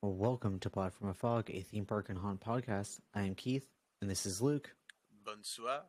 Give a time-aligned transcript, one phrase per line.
[0.00, 3.00] Welcome to Pod from a Fog, a theme park and haunt podcast.
[3.16, 3.66] I am Keith,
[4.00, 4.70] and this is Luke.
[5.24, 5.80] Bonsoir.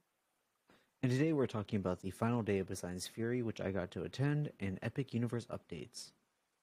[1.03, 4.01] And today we're talking about the final day of Poseidon's Fury, which I got to
[4.01, 6.09] attend, and Epic Universe updates.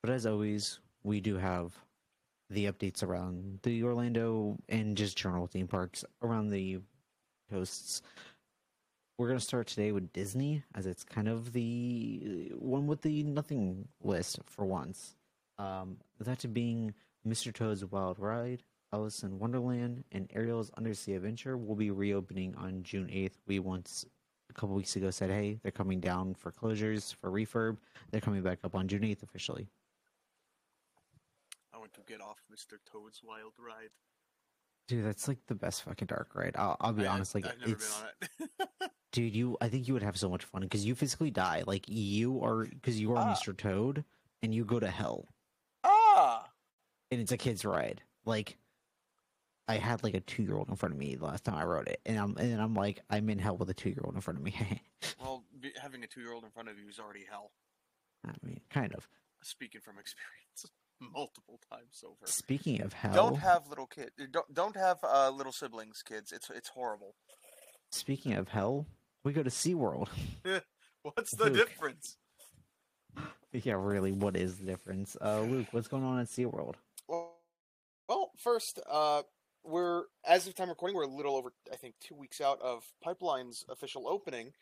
[0.02, 1.72] But as always, we do have
[2.50, 6.80] the updates around the Orlando and just general theme parks around the
[7.48, 8.02] coasts.
[9.18, 13.22] We're going to start today with Disney, as it's kind of the one with the
[13.22, 15.14] nothing list for once.
[15.58, 16.92] Um, that being
[17.26, 17.52] Mr.
[17.52, 18.62] Toad's Wild Ride,
[18.92, 23.32] Alice in Wonderland, and Ariel's Undersea Adventure will be reopening on June 8th.
[23.46, 24.04] We once
[24.48, 27.78] a couple weeks ago said, hey, they're coming down for closures for refurb.
[28.10, 29.66] They're coming back up on June 8th officially.
[31.74, 32.78] I want to get off Mr.
[32.90, 33.90] Toad's Wild Ride.
[34.88, 36.54] Dude, that's like the best fucking dark ride.
[36.56, 38.02] I'll, I'll be I, honest, like it's
[38.38, 38.68] it.
[39.12, 41.64] dude, you I think you would have so much fun because you physically die.
[41.66, 43.34] Like you are because you are Ah.
[43.34, 43.54] Mr.
[43.56, 44.04] Toad
[44.44, 45.26] and you go to hell.
[47.10, 48.02] And it's a kid's ride.
[48.24, 48.56] Like,
[49.68, 51.64] I had like a two year old in front of me the last time I
[51.64, 54.14] rode it, and I'm and I'm like, I'm in hell with a two year old
[54.14, 54.54] in front of me.
[55.20, 55.44] Well,
[55.80, 57.52] having a two-year-old in front of you is already hell.
[58.26, 59.08] I mean, kind of.
[59.42, 60.66] Speaking from experience,
[61.00, 62.16] multiple times over.
[62.24, 64.10] Speaking of hell, Don't have little kids.
[64.30, 66.32] Don't don't have uh, little siblings, kids.
[66.32, 67.14] It's it's horrible.
[67.92, 68.86] speaking of hell,
[69.24, 70.08] we go to SeaWorld.
[71.02, 71.54] What's the Luke.
[71.54, 72.16] difference?
[73.52, 75.16] yeah, really, what is the difference?
[75.20, 76.74] Uh, Luke, what's going on at SeaWorld?
[78.36, 79.22] First, uh,
[79.64, 82.84] we're as of time recording, we're a little over, I think, two weeks out of
[83.02, 84.52] Pipeline's official opening.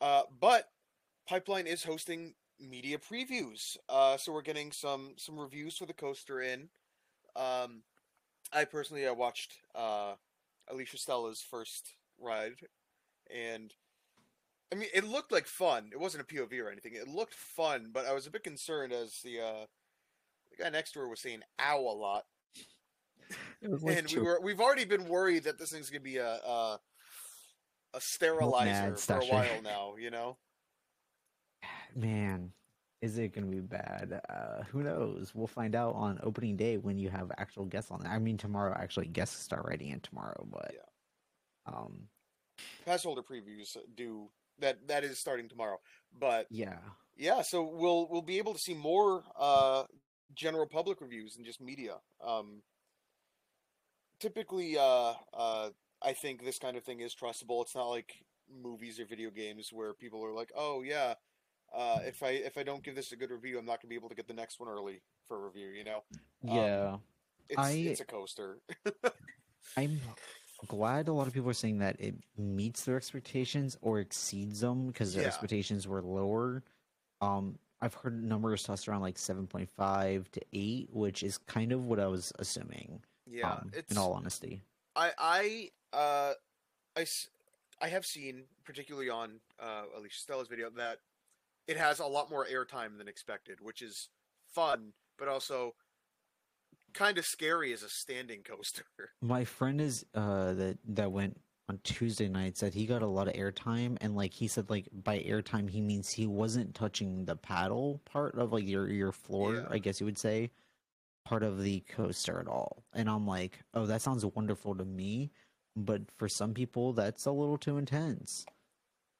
[0.00, 0.68] Uh, but
[1.28, 6.40] Pipeline is hosting media previews, uh, so we're getting some some reviews for the coaster
[6.40, 6.68] in.
[7.34, 7.82] Um,
[8.52, 10.14] I personally, I watched uh,
[10.68, 12.60] Alicia Stella's first ride,
[13.34, 13.72] and
[14.70, 15.90] I mean, it looked like fun.
[15.92, 16.92] It wasn't a POV or anything.
[16.94, 19.66] It looked fun, but I was a bit concerned as the uh,
[20.50, 22.24] the guy next to her was saying "ow" a lot,
[23.62, 26.80] like and we were we've already been worried that this thing's gonna be a a,
[27.94, 29.94] a sterilizer for a while now.
[29.98, 30.36] You know,
[31.96, 32.52] man,
[33.04, 34.20] is it going to be bad?
[34.30, 35.32] Uh, who knows?
[35.34, 38.10] We'll find out on opening day when you have actual guests on there.
[38.10, 41.72] I mean, tomorrow actually guests start writing in tomorrow, but Yeah.
[41.74, 42.08] um,
[42.86, 44.30] pass holder previews do
[44.60, 44.86] that.
[44.88, 45.78] That is starting tomorrow,
[46.18, 46.78] but yeah.
[47.16, 49.84] yeah, so we'll we'll be able to see more uh,
[50.34, 51.96] general public reviews and just media.
[52.26, 52.62] Um,
[54.20, 55.70] typically, uh, uh,
[56.02, 57.62] I think this kind of thing is trustable.
[57.62, 61.14] It's not like movies or video games where people are like, "Oh yeah,
[61.72, 63.94] uh, if I if I don't give this a good review, I'm not gonna be
[63.96, 66.04] able to get the next one early for review." You know,
[66.42, 66.96] Um, Yeah,
[67.48, 68.60] it's I- it's a coaster.
[69.76, 70.00] I'm
[70.68, 74.86] glad a lot of people are saying that it meets their expectations or exceeds them
[74.88, 75.28] because their Yeah.
[75.28, 76.62] expectations were lower.
[77.20, 81.98] Um, I've heard numbers tossed around like 7.5 to 8, which is kind of what
[81.98, 83.02] I was assuming.
[83.30, 84.62] Yeah, um, it's in all honesty.
[84.96, 86.32] I I uh
[86.96, 87.06] I
[87.80, 90.98] I have seen particularly on uh Alicia Stella's video that
[91.66, 94.08] it has a lot more airtime than expected, which is
[94.46, 95.74] fun, but also
[96.92, 98.84] kind of scary as a standing coaster.
[99.20, 103.26] My friend is uh that that went on Tuesday night said he got a lot
[103.26, 107.34] of airtime and like he said like by airtime he means he wasn't touching the
[107.34, 109.66] paddle part of like your your floor, Yeah.
[109.70, 110.50] I guess you would say,
[111.24, 112.84] part of the coaster at all.
[112.94, 115.32] And I'm like, "Oh, that sounds wonderful to me."
[115.76, 118.46] But for some people, that's a little too intense.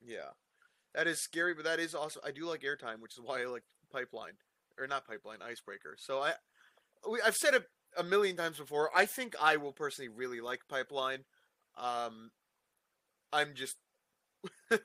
[0.01, 0.31] yeah.
[0.95, 3.47] That is scary, but that is also I do like airtime, which is why I
[3.47, 4.35] like Pipeline
[4.79, 5.97] or not Pipeline, Icebreaker.
[5.99, 6.35] So I
[7.11, 7.65] we, I've said it
[7.97, 8.91] a million times before.
[8.95, 11.25] I think I will personally really like Pipeline.
[11.77, 12.31] Um,
[13.33, 13.77] I'm just
[14.71, 14.79] a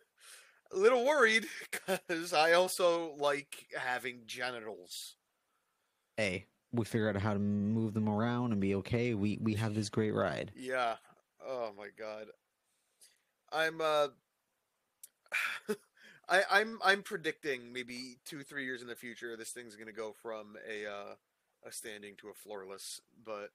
[0.73, 5.15] little worried because I also like having genitals.
[6.17, 9.13] Hey, we figure out how to move them around and be okay.
[9.13, 10.51] We we have this great ride.
[10.55, 10.95] Yeah.
[11.45, 12.27] Oh my god.
[13.51, 14.07] I'm uh
[16.29, 20.13] I, I'm I'm predicting maybe two, three years in the future this thing's gonna go
[20.21, 21.15] from a uh
[21.67, 23.49] a standing to a floorless, but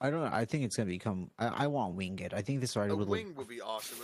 [0.00, 0.30] I don't know.
[0.32, 1.30] I think it's gonna become.
[1.38, 2.32] I, I want winged.
[2.34, 3.98] I think this ride a would wing look would be awesome.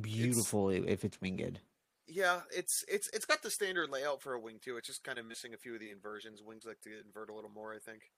[0.00, 1.60] beautiful i- if it's winged.
[2.08, 4.76] Yeah, it's it's it's got the standard layout for a wing too.
[4.76, 6.40] It's just kind of missing a few of the inversions.
[6.42, 8.10] Wings like to invert a little more, I think.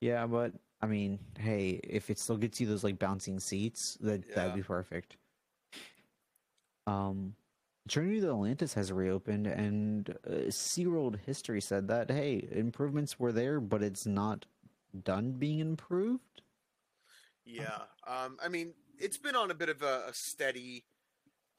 [0.00, 4.24] Yeah, but I mean, hey, if it still gets you those like bouncing seats, that
[4.28, 4.34] Yeah.
[4.34, 5.16] that'd be perfect.
[6.86, 7.34] Um,
[7.88, 13.60] Journey to Atlantis has reopened, and uh, SeaWorld history said that hey, improvements were there,
[13.60, 14.46] but it's not
[15.02, 16.42] done being improved.
[17.44, 17.82] Yeah.
[18.06, 20.84] Um I mean, it's been on a bit of a, a steady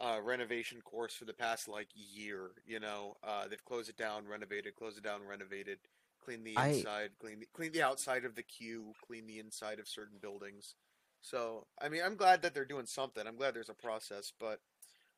[0.02, 2.52] uh, renovation course for the past like year.
[2.66, 5.80] You know, uh, they've closed it down, renovated, closed it down, renovated,
[6.24, 9.80] clean the I- inside, clean the, clean the outside of the queue, clean the inside
[9.80, 10.76] of certain buildings.
[11.22, 13.26] So, I mean, I'm glad that they're doing something.
[13.26, 14.60] I'm glad there's a process, but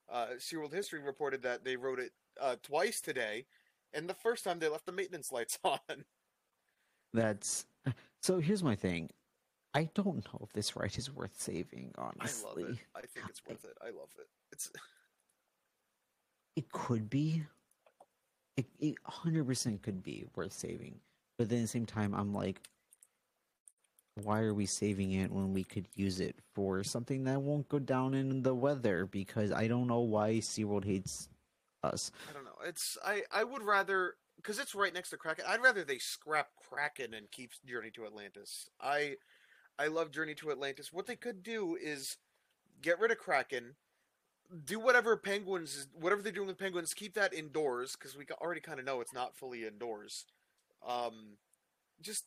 [0.10, 3.46] uh, SeaWorld History reported that they wrote it uh, twice today,
[3.94, 5.80] and the first time they left the maintenance lights on.
[7.14, 7.66] That's
[8.22, 8.40] so.
[8.40, 9.10] Here's my thing.
[9.78, 11.94] I don't know if this ride is worth saving.
[12.00, 12.64] honestly.
[12.64, 12.80] I love it.
[12.96, 13.78] I think it's worth it.
[13.80, 14.28] I love it.
[14.52, 14.72] It's
[16.56, 17.44] it could be.
[18.56, 20.96] It it hundred percent could be worth saving,
[21.38, 22.60] but then at the same time, I'm like,
[24.16, 27.78] why are we saving it when we could use it for something that won't go
[27.78, 29.06] down in the weather?
[29.06, 31.30] Because I don't know why SeaWorld hates
[31.84, 32.12] us.
[32.28, 32.66] I don't know.
[32.66, 35.46] It's I I would rather because it's right next to Kraken.
[35.48, 38.72] I'd rather they scrap Kraken and keep Journey to Atlantis.
[38.82, 39.18] I
[39.80, 40.92] I love Journey to Atlantis.
[40.92, 42.18] What they could do is
[42.82, 43.76] get rid of Kraken,
[44.66, 46.94] do whatever Penguins is whatever they're doing with Penguins.
[46.94, 50.26] Keep that indoors because we already kind of know it's not fully indoors.
[50.88, 51.38] Um,
[52.02, 52.26] just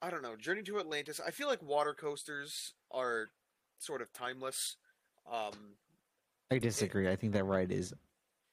[0.00, 0.36] I don't know.
[0.36, 1.20] Journey to Atlantis.
[1.24, 3.28] I feel like water coasters are
[3.78, 4.76] sort of timeless.
[5.30, 5.76] Um,
[6.50, 7.08] I disagree.
[7.08, 7.94] I think that ride is.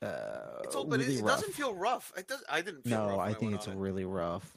[0.01, 2.13] Uh, it's old, but really it, it doesn't feel rough.
[2.15, 2.43] It does.
[2.49, 2.83] I didn't.
[2.83, 3.75] Feel No, I think it's it.
[3.75, 4.55] really rough.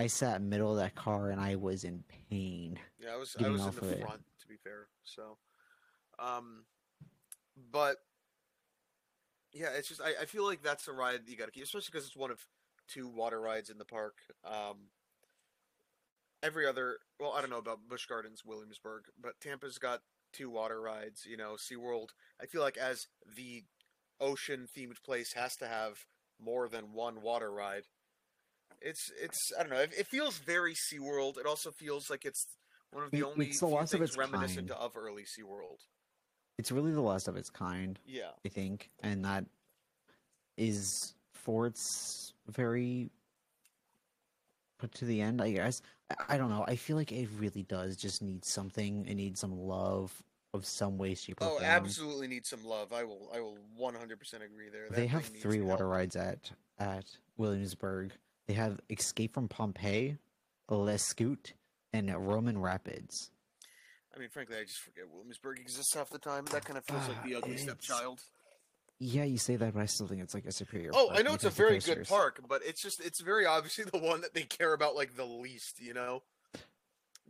[0.00, 2.78] I sat middle of that car and I was in pain.
[2.98, 4.00] Yeah, I was I was in the of it.
[4.00, 4.88] front to be fair.
[5.04, 5.36] So,
[6.18, 6.64] um,
[7.70, 7.98] but
[9.52, 11.90] yeah, it's just I, I feel like that's a ride you got to keep, especially
[11.92, 12.46] because it's one of
[12.88, 14.14] two water rides in the park.
[14.42, 14.88] Um,
[16.42, 20.00] every other, well, I don't know about Busch Gardens, Williamsburg, but Tampa's got
[20.32, 21.26] two water rides.
[21.28, 22.08] You know, SeaWorld.
[22.40, 23.64] I feel like as the
[24.18, 26.06] ocean themed place has to have
[26.42, 27.84] more than one water ride.
[28.80, 29.80] It's it's I don't know.
[29.80, 31.38] It, it feels very SeaWorld.
[31.38, 32.46] It also feels like it's
[32.92, 34.80] one of the It- only it's the last of things its reminiscent kind.
[34.80, 35.78] of early SeaWorld.
[36.58, 38.30] It's really the last of its kind, Yeah.
[38.44, 39.44] I think, and that
[40.56, 43.10] is for its very
[44.78, 45.40] put to the end.
[45.40, 45.80] I guess
[46.10, 46.64] I, I don't know.
[46.66, 49.06] I feel like it really does just need something.
[49.06, 50.12] It needs some love
[50.52, 51.62] of some way, shape, or Oh, form.
[51.64, 52.92] absolutely need some love.
[52.92, 54.88] I will I will 100% agree there.
[54.88, 55.92] That They have three water help.
[55.96, 57.04] rides at at
[57.36, 58.12] Williamsburg.
[58.50, 60.16] They have Escape from Pompeii,
[60.68, 61.52] Le Scoot,
[61.92, 63.30] and Roman Rapids.
[64.12, 66.46] I mean, frankly, I just forget Williamsburg exists half the time.
[66.46, 68.18] That kind of feels like the Ah, ugly stepchild.
[68.98, 70.90] Yeah, you say that, but I still think it's like a superior.
[70.92, 73.98] Oh, I know it's a very good park, but it's just it's very obviously the
[74.00, 76.24] one that they care about like the least, you know?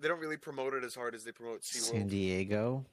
[0.00, 1.90] They don't really promote it as hard as they promote SeaWorld.
[1.90, 2.08] San.
[2.08, 2.86] Diego.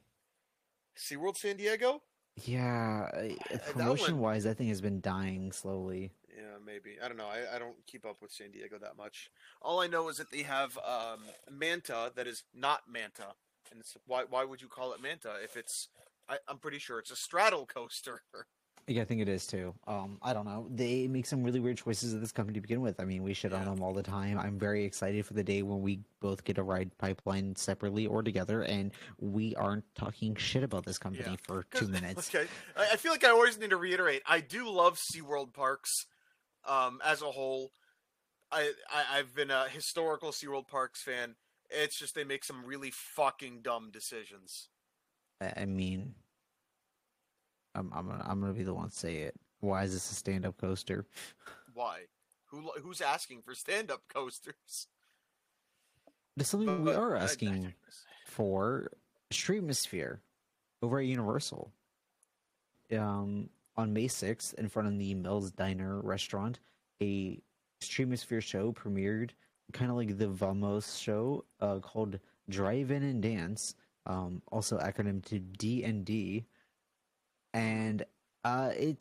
[0.98, 2.02] SeaWorld San Diego?
[2.44, 6.12] Yeah, I- that one- promotion wise, that thing has been dying slowly.
[6.38, 6.96] Yeah, maybe.
[7.02, 7.26] I don't know.
[7.26, 9.28] I, I don't keep up with San Diego that much.
[9.60, 11.20] All I know is that they have um,
[11.50, 13.34] Manta that is not Manta.
[13.72, 15.88] And it's, why why would you call it Manta if it's
[16.28, 18.22] I, I'm pretty sure it's a straddle coaster.
[18.86, 19.74] Yeah, I think it is too.
[19.86, 20.66] Um, I don't know.
[20.70, 22.98] They make some really weird choices at this company to begin with.
[23.00, 24.38] I mean, we shit on them all the time.
[24.38, 28.22] I'm very excited for the day when we both get a ride pipeline separately or
[28.22, 31.36] together, and we aren't talking shit about this company Yeah.
[31.46, 32.34] for two minutes.
[32.34, 32.48] Okay.
[32.78, 34.22] I, I feel like I always need to reiterate.
[34.24, 35.90] I do love SeaWorld parks
[36.66, 37.72] um, as a whole.
[38.50, 41.34] I, I I've been a historical SeaWorld parks fan.
[41.70, 44.68] It's just they make some really fucking dumb decisions.
[45.40, 46.14] I I mean,
[47.74, 49.34] I'm I'm gonna, I'm gonna be the one to say it.
[49.60, 51.04] Why is this a stand-up coaster?
[51.74, 52.02] Why?
[52.46, 54.86] Who who's asking for stand-up coasters?
[56.36, 58.04] It's something we But are I- I asking digress.
[58.24, 58.90] for
[59.30, 60.18] Streetmosphere
[60.80, 61.72] over at Universal.
[62.96, 66.58] Um, on May 6th, in front of the Mel's Diner restaurant,
[67.00, 67.40] a
[67.80, 69.30] Streetmosphere show premiered,
[69.72, 72.18] kind of like the Vamos show, uh, called
[72.50, 75.84] Drive In and Dance, um, also acronym to D
[77.54, 78.04] and
[78.44, 78.98] uh, it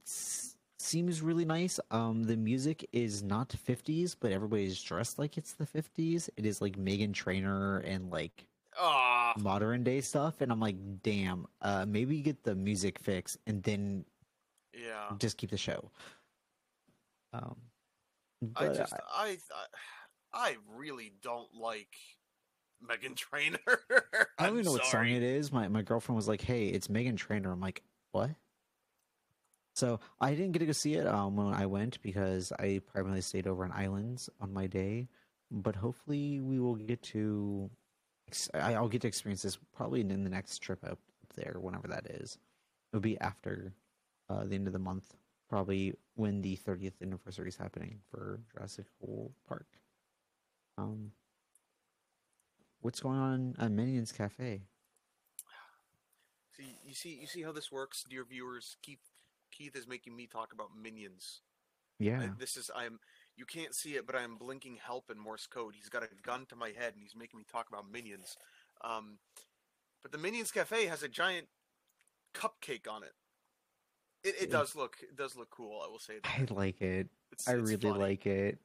[0.79, 1.79] seems really nice.
[1.91, 6.29] Um, the music is not 50s, but everybody's dressed like it's the 50s.
[6.37, 8.45] It is like Meghan Trainor and like
[8.79, 13.63] Ah, modern day stuff and i'm like damn uh maybe get the music fix and
[13.63, 14.05] then
[14.77, 15.15] yeah.
[15.19, 15.91] just keep the show
[17.33, 17.55] um
[18.55, 19.37] I just I, I
[20.33, 21.95] I really don't like
[22.85, 23.57] Meghan Trainor.
[24.37, 25.51] I don't even know what song it is.
[25.51, 27.81] My my girlfriend was like, "Hey, it's Meghan Trainor." I'm like,
[28.11, 28.31] "What?"
[29.75, 33.21] So I didn't get to go see it um, when I went because I primarily
[33.21, 35.07] stayed over in Islands on my day.
[35.51, 37.69] But hopefully, we will get to.
[38.53, 40.99] I- I'll get to experience this probably in the next trip up
[41.35, 42.37] there, whenever that is.
[42.91, 43.73] It'll be after
[44.29, 45.15] uh, the end of the month,
[45.49, 49.67] probably when the 30th anniversary is happening for Jurassic World Park.
[50.77, 51.11] Um,
[52.81, 54.61] what's going on at Minions Cafe?
[56.55, 58.77] See, you see, you see how this works, dear viewers.
[58.81, 58.99] Keith,
[59.51, 61.41] Keith is making me talk about minions.
[61.99, 62.21] Yeah.
[62.21, 62.99] I, this is I'm.
[63.35, 65.75] You can't see it, but I'm blinking help in Morse code.
[65.75, 68.35] He's got a gun to my head, and he's making me talk about minions.
[68.83, 69.19] Um,
[70.01, 71.47] but the Minions Cafe has a giant
[72.33, 73.13] cupcake on it.
[74.27, 75.81] It, it does look it does look cool.
[75.83, 76.51] I will say that.
[76.51, 77.07] I like it.
[77.31, 77.99] It's, I it's really funny.
[77.99, 78.59] like it.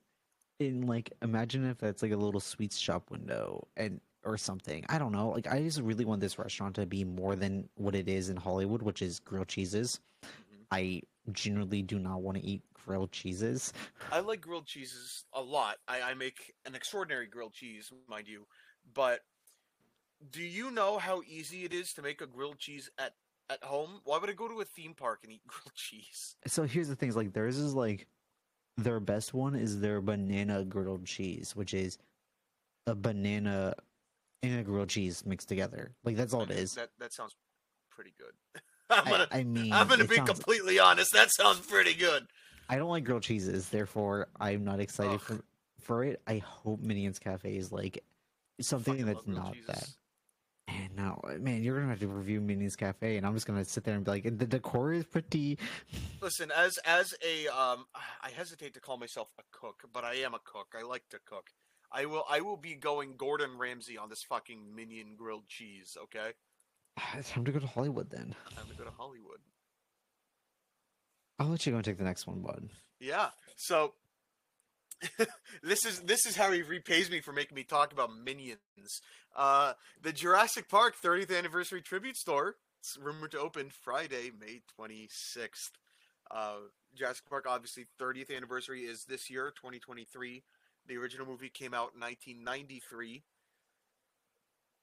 [0.60, 4.84] And like imagine if that's like a little sweets shop window and or something.
[4.88, 5.30] I don't know.
[5.30, 8.36] Like I just really want this restaurant to be more than what it is in
[8.36, 10.00] Hollywood, which is grilled cheeses.
[10.24, 10.66] Mhm.
[10.70, 13.72] I generally do not want to eat grilled cheeses.
[14.10, 15.78] I like grilled cheeses a lot.
[15.86, 18.46] I, I make an extraordinary grilled cheese, mind you.
[18.92, 19.20] But
[20.30, 23.14] do you know how easy it is to make a grilled cheese at,
[23.52, 24.00] at home?
[24.04, 26.36] Why would I go to a theme park and eat grilled cheese?
[26.46, 28.06] So here's the things like theirs is like
[28.78, 31.98] their best one is their banana grilled cheese, which is
[32.86, 33.74] a banana
[34.42, 35.92] and a grilled cheese mixed together.
[36.04, 36.72] Like that's all it I mean, is.
[36.74, 37.34] That that sounds
[37.90, 38.62] pretty good.
[38.90, 41.12] I'm gonna I mean, I'm gonna be sounds- completely honest.
[41.12, 42.26] That sounds pretty good.
[42.68, 45.20] I don't like grilled cheeses, therefore I'm not excited Ugh.
[45.20, 45.44] for
[45.80, 46.20] for it.
[46.26, 48.02] I hope Minions Cafe is like
[48.60, 49.74] something that's not that.
[49.76, 49.82] cheeses.
[49.84, 49.94] And
[50.96, 53.94] now, man, you're gonna have to review Minions Cafe, and I'm just gonna sit there
[53.94, 55.58] and be like, the decor is pretty.
[56.20, 57.86] Listen, as as a um,
[58.22, 60.74] I hesitate to call myself a cook, but I am a cook.
[60.78, 61.50] I like to cook.
[61.90, 65.96] I will I will be going Gordon Ramsay on this fucking minion grilled cheese.
[66.04, 66.32] Okay,
[67.14, 68.34] It's time to go to Hollywood then.
[68.54, 69.40] time to go to Hollywood.
[71.38, 72.68] I'll let you go and take the next one, bud.
[73.00, 73.30] Yeah.
[73.56, 73.94] So
[75.62, 78.60] this is this is how he repays me for making me talk about minions.
[79.36, 82.56] Uh, the Jurassic Park 30th anniversary tribute store.
[82.80, 85.70] It's rumored to open Friday, May 26th.
[86.30, 86.56] Uh,
[86.94, 90.42] Jurassic Park, obviously, 30th anniversary is this year, 2023.
[90.88, 93.22] The original movie came out in 1993.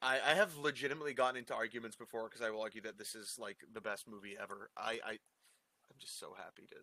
[0.01, 3.36] I, I have legitimately gotten into arguments before because I will argue that this is
[3.38, 4.70] like the best movie ever.
[4.77, 6.77] I, I I'm just so happy to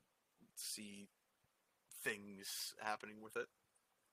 [0.54, 1.08] see
[2.04, 3.46] things happening with it.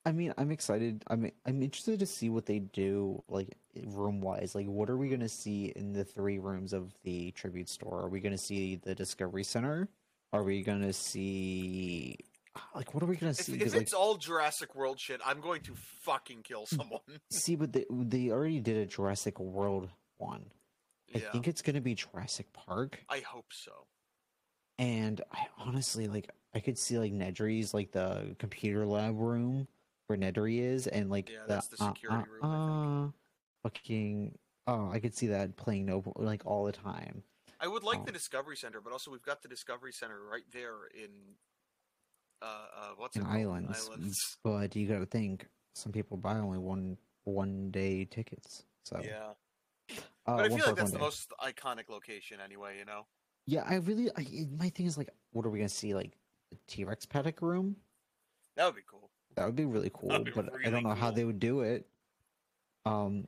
[0.05, 1.03] I mean, I'm excited.
[1.07, 3.55] I'm I'm interested to see what they do, like
[3.85, 4.53] room wise.
[4.55, 8.01] Like, what are we gonna see in the three rooms of the tribute store?
[8.01, 9.89] Are we gonna see the Discovery Center?
[10.33, 12.17] Are we gonna see,
[12.55, 13.61] ah, like, what are we gonna If, see?
[13.61, 17.01] if like, it's all Jurassic World shit, I'm going to fucking kill mm, someone.
[17.31, 20.51] see, but they they already did a Jurassic World one.
[21.15, 23.87] I yeah, think it's gonna be Jurassic Park, I hope so.
[24.77, 29.67] and I honestly like I could see like Nedry's like the computer lab room
[30.07, 33.13] where Nedry is, and like Yeah, that's the uh, security uh, room,
[33.63, 37.23] Uh, fucking oh, I could see that playing no like all the time.
[37.59, 38.13] I would like the Oh.
[38.13, 41.09] Discovery Center, but also we've got the Discovery Center right there in
[42.41, 44.37] uh, uh what's in it islands, Islands.
[44.43, 48.65] but you got to think some people buy only one one day tickets.
[48.83, 49.31] So Yeah,
[50.27, 51.03] uh, but I feel like that's the day.
[51.03, 52.77] most iconic location anyway.
[52.77, 53.05] You know,
[53.45, 54.09] Yeah, I really.
[54.17, 55.93] I, my thing is like, what are we gonna see?
[55.95, 56.17] Like
[56.51, 57.77] the T Rex paddock room?
[58.57, 59.09] that would be cool.
[59.35, 61.85] That would be really cool, be but I don't know how they would do it.
[62.85, 63.27] Um,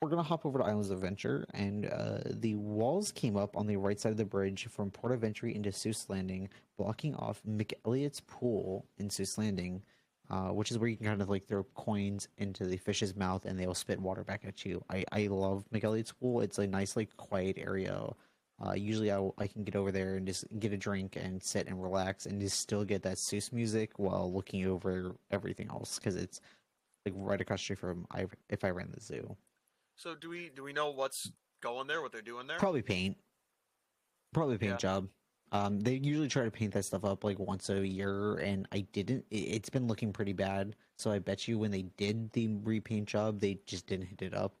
[0.00, 3.66] we're gonna hop over to Islands of Adventure, and uh, the walls came up on
[3.68, 7.40] the right side of the bridge from Port of Entry into Seuss Landing, blocking off
[7.48, 9.80] McElligot's Pool in Seuss Landing,
[10.28, 13.44] uh, which is where you can kind of like throw coins into the fish's mouth
[13.44, 14.84] and they'll spit water back at you.
[14.90, 16.40] I I love McElligot's Pool.
[16.40, 18.04] It's a nice like quiet area.
[18.64, 21.66] Uh, usually I, I can get over there and just get a drink and sit
[21.66, 26.14] and relax and just still get that Seuss music while looking over everything else because
[26.14, 26.40] it's
[27.04, 29.36] like right across the street from I, if I ran the zoo.
[29.96, 32.02] So do we do we know what's going there?
[32.02, 32.58] What they're doing there?
[32.58, 33.16] Probably paint.
[34.32, 34.76] Probably paint Yeah.
[34.76, 35.08] job.
[35.50, 38.86] Um, they usually try to paint that stuff up like once a year, and I
[38.92, 39.26] didn't.
[39.30, 40.76] It, it's been looking pretty bad.
[40.96, 44.34] So I bet you when they did the repaint job, they just didn't hit it
[44.34, 44.54] up.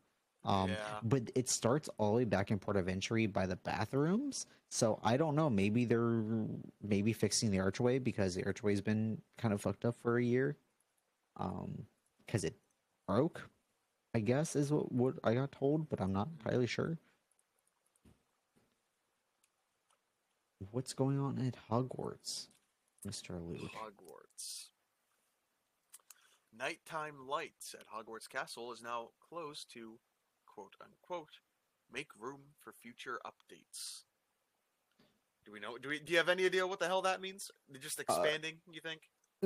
[0.44, 1.00] Um, Yeah.
[1.04, 4.46] but it starts all the way back in Port of Entry by the bathrooms.
[4.70, 5.48] So I don't know.
[5.48, 6.24] Maybe they're
[6.82, 10.56] maybe fixing the archway because the archway's been kind of fucked up for a year.
[11.36, 11.86] Um,
[12.26, 12.56] because it
[13.06, 13.48] broke.
[14.14, 16.98] I guess is what what I got told, but I'm not entirely sure.
[20.70, 22.48] What's going on at Hogwarts,
[23.04, 23.70] Mister Luke?
[23.72, 24.68] Hogwarts.
[26.56, 29.98] Nighttime lights at Hogwarts Castle is now closed to
[30.54, 31.38] quote unquote
[31.92, 34.02] make room for future updates.
[35.44, 37.50] Do we know do we do you have any idea what the hell that means?
[37.68, 39.00] They're just Uh, expanding, you think?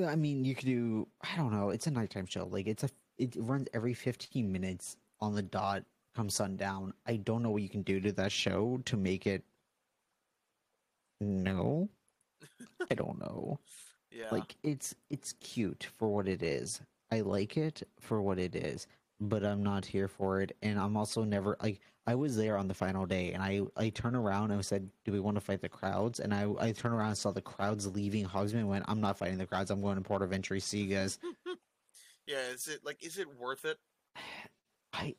[0.07, 1.09] I mean, you could do.
[1.23, 1.71] I don't know.
[1.71, 2.47] It's a nighttime show.
[2.47, 2.91] Like it's a.
[3.17, 5.85] It runs every 15 minutes on the dot.
[6.15, 6.93] Come sundown.
[7.07, 9.43] I don't know what you can do to that show to make it.
[11.21, 11.89] No,
[12.91, 13.59] I don't know.
[14.11, 14.29] Yeah.
[14.31, 16.81] Like it's it's cute for what it is.
[17.11, 18.87] I like it for what it is,
[19.21, 22.69] but I'm not here for it, and I'm also never like I was there on
[22.69, 25.61] the final day, and I I turn around and said, "Do we want to fight
[25.61, 28.61] the crowds?" And I I turn around and saw the crowds leaving Hogsmeade.
[28.61, 29.71] And went, "I'm not fighting the crowds.
[29.71, 30.61] I'm going to Port of Entry.
[30.61, 31.19] See you guys."
[32.27, 33.79] Yeah, is it like is it worth it?
[34.93, 35.15] I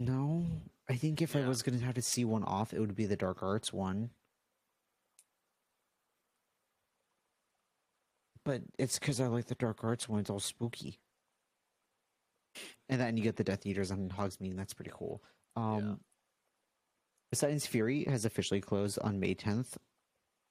[0.00, 0.44] no.
[0.88, 3.06] I think if I was going to have to see one off, it would be
[3.06, 4.10] the Dark Arts one.
[8.44, 10.20] But it's because I like the Dark Arts one.
[10.20, 10.98] It's all spooky.
[12.88, 15.22] And then you get the Death Eaters on Hogsmeade, and that's pretty cool.
[15.56, 16.00] Um,
[17.30, 19.76] Poseidon's Fury has officially closed on May 10th.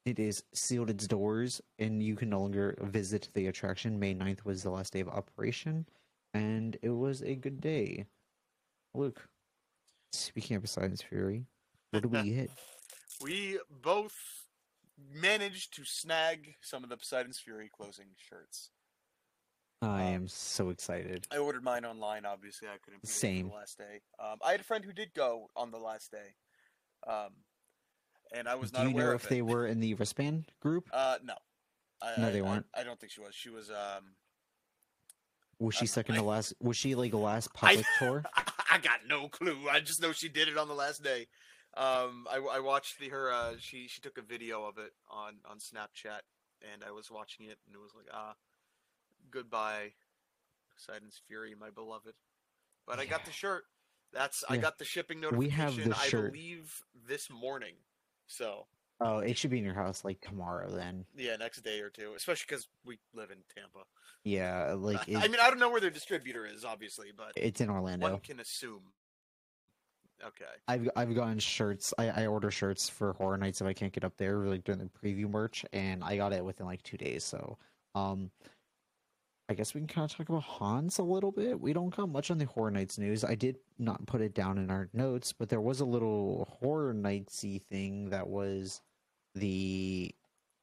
[0.05, 3.99] It is sealed its doors, and you can no longer visit the attraction.
[3.99, 5.85] May 9th was the last day of operation,
[6.33, 8.05] and it was a good day.
[8.93, 9.27] Luke,
[10.13, 11.45] speaking of Poseidon's Fury,
[11.91, 12.51] what do we get?
[13.21, 14.15] We both
[15.13, 18.69] managed to snag some of the Poseidon's Fury closing shirts.
[19.81, 21.27] I Um, am so excited.
[21.31, 22.25] I ordered mine online.
[22.25, 23.49] Obviously, I couldn't be Same.
[23.49, 24.01] the last day.
[24.19, 26.33] Um, I had a friend who did go on the last day,
[27.05, 27.35] um,
[28.31, 30.89] and I was Do not you aware know if they were in the wristband group?
[30.91, 31.35] Uh, no.
[32.01, 32.65] I, No, they I- weren't.
[32.73, 33.35] I, don't think she was.
[33.35, 33.69] She was.
[33.69, 34.15] Um,
[35.59, 36.53] Was she I- second I- to last?
[36.59, 38.23] Was she like the last I- public tour?
[38.71, 39.69] I got no clue.
[39.69, 41.27] I just know she did it on the last day.
[41.75, 43.31] Um, I, I watched the her.
[43.31, 46.21] Uh, she she took a video of it on on Snapchat,
[46.73, 48.35] and I was watching it, and it was like, ah,
[49.31, 49.93] goodbye,
[50.73, 52.13] Poseidon's Fury, my beloved.
[52.85, 53.63] But I got the shirt.
[54.13, 55.39] That's I got the shipping notification.
[55.39, 56.31] We have the I shirt.
[56.33, 57.73] believe this morning.
[58.27, 58.67] So
[58.99, 61.05] Oh, it should be in your house like tomorrow then.
[61.15, 63.85] yeah, next day or two, especially because we live in Tampa.
[64.23, 67.69] Yeah, like I, mean, I don't know where their distributor is, obviously, but it's in
[67.69, 68.09] Orlando.
[68.09, 68.81] one can assume.
[70.25, 70.45] Okay.
[70.67, 71.93] I've I've gotten shirts.
[71.99, 74.79] I, I order shirts for Horror Nights if I can't get up there, like during
[74.79, 77.23] the preview merch, and I got it within like two days.
[77.23, 77.59] So,
[77.93, 78.31] um,
[79.49, 81.59] I guess we can kind of talk about Hans a little bit.
[81.59, 83.23] We don't got much on the Horror Nights news.
[83.23, 86.93] I did not put it down in our notes, but there was a little Horror
[86.93, 88.81] Nightsy thing that was
[89.35, 90.13] the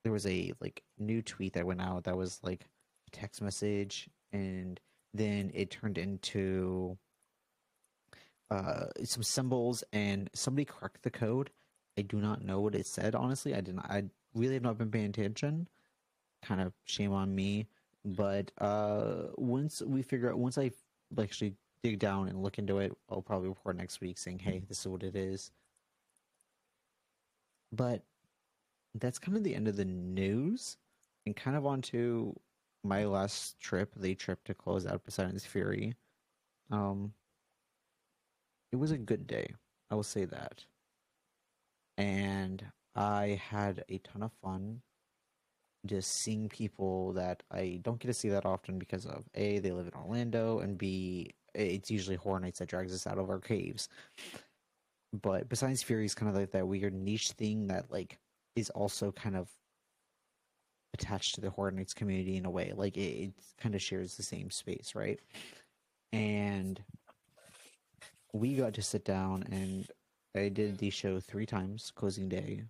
[0.02, 2.66] there was a like new tweet that went out that was like
[3.08, 4.78] a text message, and
[5.14, 6.98] then it turned into
[8.50, 11.50] uh, some symbols and somebody cracked the code.
[11.96, 13.14] I do not know what it said.
[13.14, 13.86] Honestly, I did not.
[13.88, 14.04] I
[14.34, 15.68] really have not been paying attention.
[16.42, 17.66] Kind of shame on me.
[18.04, 20.70] But uh, once we figure out, once I
[21.18, 24.80] actually dig down and look into it, I'll probably report next week saying, "Hey, this
[24.80, 25.50] is what it is."
[27.72, 28.02] But
[28.94, 30.76] that's kind of the end of the news,
[31.26, 32.34] and kind of onto
[32.84, 35.94] my last trip, the trip to close out Poseidon's Fury.
[36.70, 37.12] Um,
[38.72, 39.54] it was a good day.
[39.90, 40.64] I will say that.
[41.96, 42.64] And
[42.94, 44.82] I had a ton of fun
[45.86, 49.72] just seeing people that I don't get to see that often because of A, they
[49.72, 53.38] live in Orlando, and B, it's usually Horror Nights that drags us out of our
[53.38, 53.88] caves.
[55.12, 58.18] But Poseidon's Fury is kind of like that weird niche thing that like
[58.56, 59.48] is also kind of
[60.94, 62.72] attached to the Horror Nights community in a way.
[62.74, 65.20] Like it, it kind of shares the same space, right?
[66.12, 66.82] And
[68.32, 69.86] we got to sit down and
[70.34, 72.64] I did the show three times, closing day,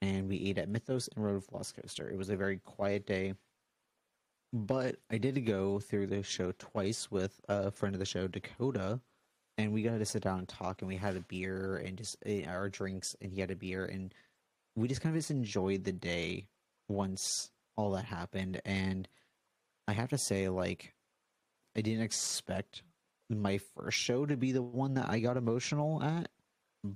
[0.00, 2.10] and we ate at Mythos and rode Velocicoaster.
[2.10, 3.34] It was a very quiet day,
[4.52, 9.00] but I did go through the show twice with a friend of the show, Dakota,
[9.56, 12.16] and we got to sit down and talk, and we had a beer and just
[12.26, 14.14] uh, our drinks, and he had a beer, and
[14.76, 16.46] we just kind of just enjoyed the day
[16.88, 19.08] once all that happened, and
[19.86, 20.94] I have to say, like,
[21.76, 22.82] I didn't expect
[23.30, 26.28] my first show to be the one that I got emotional at,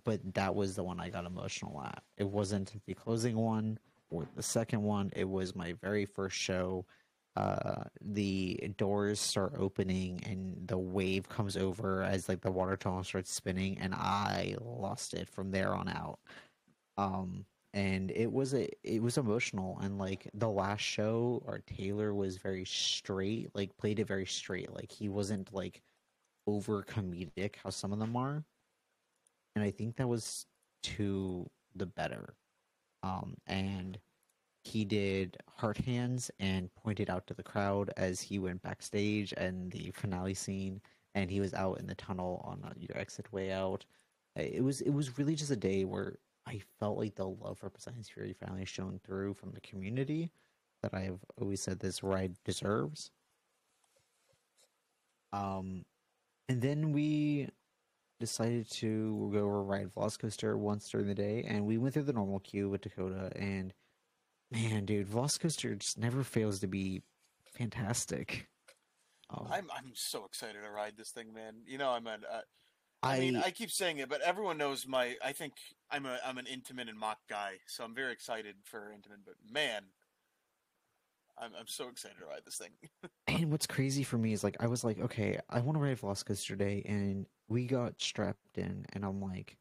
[0.04, 2.02] but that was the one I got emotional at.
[2.16, 3.78] It wasn't the closing one
[4.10, 5.10] or the second one.
[5.14, 6.86] It was my very first show.
[7.34, 13.02] Uh, the doors start opening and the wave comes over as like the water tunnel
[13.02, 16.18] starts spinning, and I lost it from there on out.
[16.98, 22.14] Um, and it was a it was emotional and like the last show our taylor
[22.14, 25.80] was very straight like played it very straight like he wasn't like
[26.46, 28.44] over comedic how some of them are
[29.54, 30.46] and i think that was
[30.82, 32.34] to the better
[33.02, 33.98] um and
[34.64, 39.72] he did heart hands and pointed out to the crowd as he went backstage and
[39.72, 40.80] the finale scene
[41.14, 43.84] and he was out in the tunnel on your exit way out
[44.36, 47.70] it was it was really just a day where I felt like the love for
[47.70, 50.30] Poseidon's Fury finally shone through from the community
[50.82, 53.10] that I have always said this ride deserves.
[55.32, 55.84] Um,
[56.48, 57.48] and then we
[58.22, 62.12] decided to go over ride Velocicoaster once during the day, and we went through the
[62.12, 63.30] normal queue with Dakota.
[63.36, 63.74] And
[64.50, 67.02] man, dude, Velocicoaster just never fails to be
[67.58, 68.48] fantastic.
[69.30, 71.62] Um, I'm I'm so excited to ride this thing, man.
[71.66, 72.20] You know, I'm at.
[72.30, 72.40] Uh,
[73.02, 75.16] I, mean, I- I keep saying it, but everyone knows my.
[75.24, 75.54] I think
[75.90, 79.24] I'm a I'm an Intamin and Mack guy, so I'm very excited for Intamin.
[79.24, 79.82] But man,
[81.42, 82.70] I'm I'm so excited to ride this thing.
[83.28, 85.98] And what's crazy for me is like I was like, okay, I want to ride
[85.98, 89.56] Velocicoaster today, and we got strapped in, and I'm like,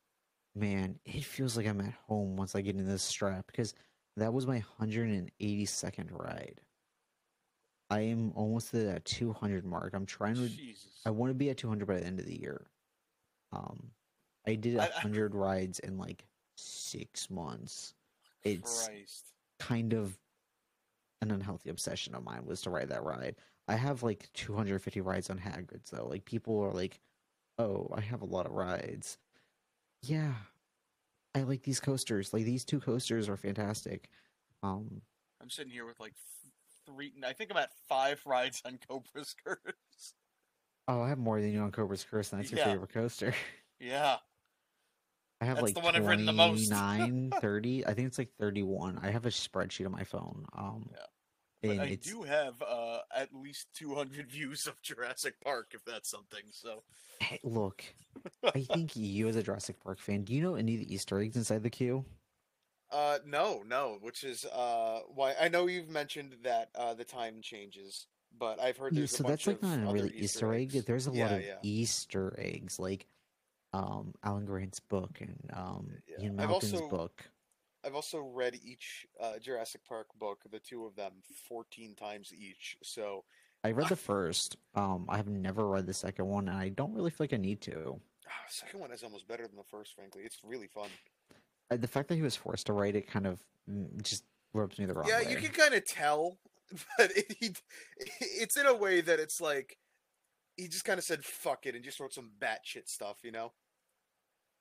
[0.55, 3.73] man, it feels like I'm at home once I get in this strap because
[4.17, 6.59] that was my 182nd ride.
[7.89, 9.93] I am almost at that 200 mark.
[9.93, 10.49] I'm trying to.
[10.49, 11.01] Jesus.
[11.05, 12.65] I want to be at 200 by the end of the year.
[13.53, 13.91] Um,
[14.47, 16.25] I did I- a I- hundred rides in like
[16.57, 17.93] six months.
[18.43, 19.27] It's Christ.
[19.59, 20.17] kind of
[21.21, 23.35] an unhealthy obsession of mine was to ride that ride.
[23.67, 26.07] I have like 250 rides on Hagrid's though.
[26.07, 26.99] Like people are like,
[27.57, 29.17] "Oh, I have a lot of rides."
[30.01, 30.33] Yeah,
[31.35, 32.33] I like these coasters.
[32.33, 34.09] Like these two coasters are fantastic.
[34.63, 35.01] Um,
[35.41, 36.13] I'm sitting here with like
[36.85, 37.13] three.
[37.25, 40.13] I think I'm at five rides on Cobra's Curse.
[40.87, 42.65] oh, I have more than you on Cobra's Curse, and that's your Yeah.
[42.73, 43.33] favorite coaster.
[43.79, 44.17] Yeah.
[45.41, 46.69] I have That's like the one I've ridden the most.
[46.69, 47.85] 29, 30.
[47.85, 48.99] I think it's like 31.
[49.01, 50.45] I have a spreadsheet on my phone.
[50.53, 51.05] Um, Yeah.
[51.63, 56.09] But I it's do have uh, at least 200 views of Jurassic Park, if that's
[56.09, 56.43] something.
[56.51, 56.83] So
[57.19, 57.83] Hey, look.
[58.55, 61.19] I think you, as a Jurassic Park fan, do you know any of the Easter
[61.19, 62.05] eggs inside the queue?
[62.91, 63.97] Uh, no, no.
[64.01, 68.77] Which is uh, why I know you've mentioned that uh, the time changes, but I've
[68.77, 70.71] heard Yeah, so a bunch that's like of not a really Easter egg.
[70.71, 71.55] There's a lot of yeah.
[71.61, 73.07] Easter eggs, like
[73.73, 76.25] um, Alan Grant's book and um, Yeah.
[76.25, 77.23] Ian I've Malcolm's also- book.
[77.83, 81.13] I've also read each uh, Jurassic Park book, the two of them,
[81.49, 82.77] 14 times each.
[82.83, 83.23] So
[83.63, 84.55] I read the first.
[84.75, 87.37] Um, I have never read the second one, and I don't really feel like I
[87.37, 87.99] need to.
[88.27, 89.95] ah, the second one is almost better than the first.
[89.95, 90.89] Frankly, it's really fun.
[91.71, 94.77] Uh, The fact that he was forced to write it kind of mm, just rubs
[94.77, 95.23] me the wrong yeah, way.
[95.23, 96.37] Yeah, you can kind of tell,
[96.99, 97.51] but it, he,
[98.19, 99.77] it's in a way that it's like
[100.55, 103.53] he just kind of said "fuck it" and just wrote some batshit stuff, you know.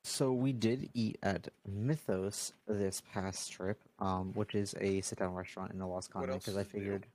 [0.02, 5.72] So we did eat at Mythos this past trip, um, which is a sit-down restaurant
[5.72, 6.40] in the Lost Continent.
[6.42, 7.06] Because I figured,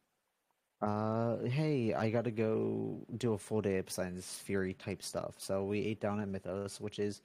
[0.82, 5.36] uh, hey, I got to go do a full day of Poseidon's Fury type stuff.
[5.38, 7.22] So we ate down at Mythos, which is,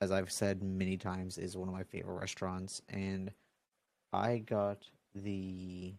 [0.00, 2.80] as I've said many times, is one of my favorite restaurants.
[2.88, 3.32] And
[4.12, 4.78] I got
[5.14, 5.92] the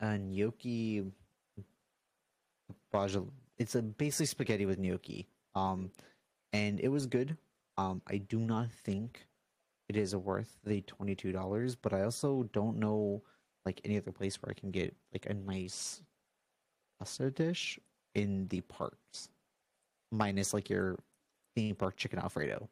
[0.00, 1.04] uh, gnocchi.
[2.92, 3.24] Baja-
[3.58, 5.26] It's a basically spaghetti with gnocchi.
[5.56, 5.90] Um,
[6.54, 7.36] and it was good.
[7.76, 9.26] Um, I do not think
[9.88, 13.22] it is worth the twenty two dollars, but I also don't know
[13.66, 16.00] like any other place where I can get like a nice
[16.98, 17.78] pasta dish
[18.14, 19.28] in the parks,
[20.12, 20.96] minus like your
[21.56, 22.68] theme park chicken alfredo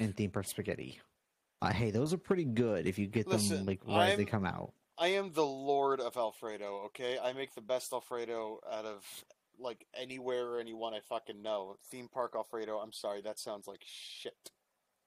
[0.00, 1.00] and theme park spaghetti.
[1.62, 4.44] Uh, hey, those are pretty good if you get them like right as they come
[4.44, 4.72] out.
[4.98, 6.82] I am the lord of Alfredo.
[6.86, 9.04] Okay, I make the best Alfredo out of
[9.58, 11.76] like anywhere or anyone I fucking know.
[11.90, 12.78] Theme park Alfredo.
[12.78, 14.50] I'm sorry, that sounds like shit.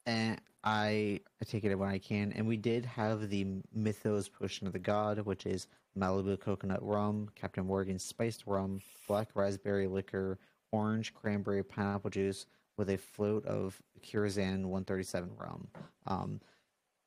[0.05, 2.31] And I I take it when I can.
[2.33, 7.29] And we did have the Mythos Potion of the God, which is Malibu coconut rum,
[7.35, 10.39] Captain Morgan spiced rum, black raspberry liquor,
[10.71, 12.45] orange cranberry pineapple juice
[12.77, 15.67] with a float of Cruzan 137 rum.
[16.07, 16.41] Um,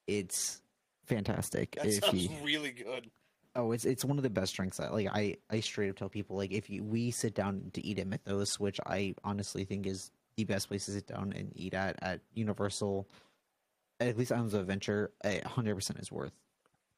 [0.06, 0.60] it's
[1.06, 1.76] fantastic.
[1.82, 3.10] That sounds you, really good.
[3.56, 4.80] Oh, it's it's one of the best drinks.
[4.80, 5.08] I like.
[5.12, 8.06] I I straight up tell people like if you we sit down to eat at
[8.06, 11.96] Mythos, which I honestly think is the best place to sit down and eat at
[12.02, 13.08] at Universal,
[14.00, 15.12] at least Islands of Adventure,
[15.46, 16.32] hundred percent is worth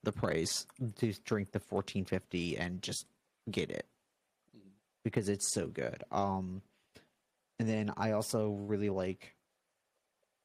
[0.03, 0.67] the price
[0.97, 3.07] to drink the fourteen fifty and just
[3.51, 3.87] get it
[5.05, 6.03] because it's so good.
[6.11, 6.63] Um,
[7.59, 9.37] and then I also really like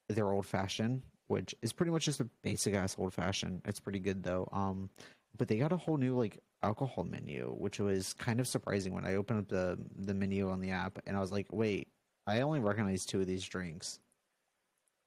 [0.10, 3.62] their old fashioned, which is pretty much just a basic ass old fashioned.
[3.66, 4.50] It's pretty good though.
[4.52, 4.90] Um,
[5.38, 9.06] but they got a whole new like alcohol menu, which was kind of surprising when
[9.06, 11.88] I opened up the the menu on the app and I was like, wait,
[12.28, 14.00] I only recognize two of these drinks,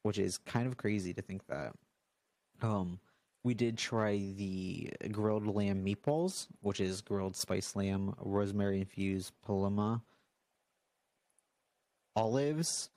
[0.02, 1.72] which is kind of crazy to think that.
[2.62, 3.00] Um,
[3.42, 10.00] we did try the grilled lamb meatballs, which is grilled spiced lamb, rosemary infused paloma,
[12.16, 12.88] olives,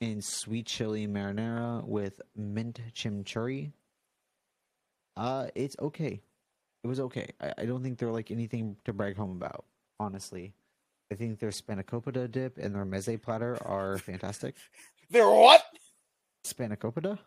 [0.00, 3.70] and sweet chili marinara with mint chimichurri.
[5.16, 6.20] Uh, it's okay.
[6.84, 7.30] It was okay.
[7.40, 9.64] I, I don't think they're like anything to brag home about,
[9.98, 10.54] honestly.
[11.10, 14.54] I think their spanakopita dip and their meze platter are fantastic.
[15.10, 15.62] They're what?
[16.44, 17.18] Spanakopita?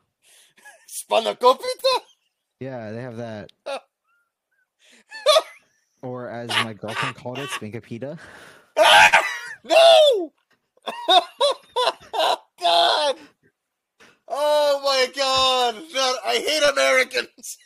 [0.88, 2.00] Spanakopita?
[2.60, 3.52] Yeah, they have that.
[6.04, 8.20] or as my girlfriend called it, spankapita.
[8.78, 9.24] Ah!
[9.64, 10.34] No!
[12.60, 13.16] God!
[14.28, 15.76] Oh my God!
[15.94, 17.58] God, I hate Americans!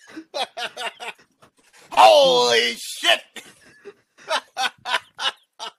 [1.97, 3.21] Holy shit!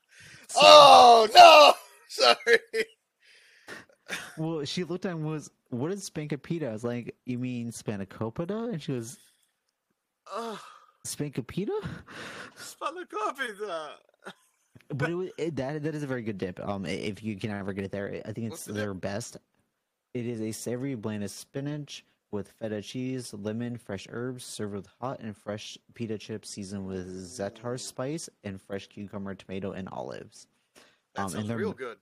[0.56, 1.72] oh no!
[2.08, 2.58] Sorry.
[4.38, 7.70] Well, she looked at me and was, "What is Spankapita?" I was like, "You mean
[7.70, 9.18] Spanakopita?" And she was,
[11.06, 11.88] "Spankapita?"
[12.56, 13.90] Spanakopita.
[14.88, 16.60] but it was it, that that is a very good dip.
[16.66, 19.36] Um, if you can ever get it there, I think it's their best.
[20.14, 24.86] It is a savory blend of spinach with feta cheese, lemon, fresh herbs, served with
[25.00, 30.46] hot and fresh pita chips seasoned with za'atar spice and fresh cucumber, tomato, and olives.
[31.14, 31.98] That Um, and sounds they're- real good.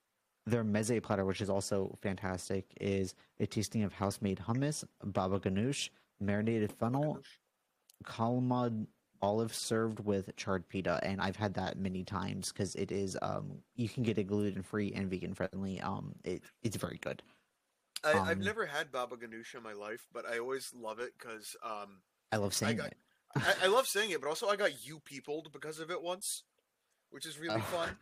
[0.46, 5.88] Their meze platter, which is also fantastic, is a tasting of house-made hummus, baba ganoush,
[6.20, 7.22] marinated fennel,
[8.04, 8.86] kalamata
[9.22, 13.62] olive served with charred pita, and I've had that many times because it is um
[13.74, 15.80] you can get it gluten free and vegan friendly.
[15.80, 17.22] Um, it it's very good.
[18.04, 21.12] I, I've um, never had baba ganoush in my life, but I always love it
[21.18, 22.00] because um,
[22.32, 22.96] I love saying got- it.
[23.36, 26.42] I, I love saying it, but also I got you peopled because of it once,
[27.10, 27.60] which is really Oh.
[27.60, 27.96] fun.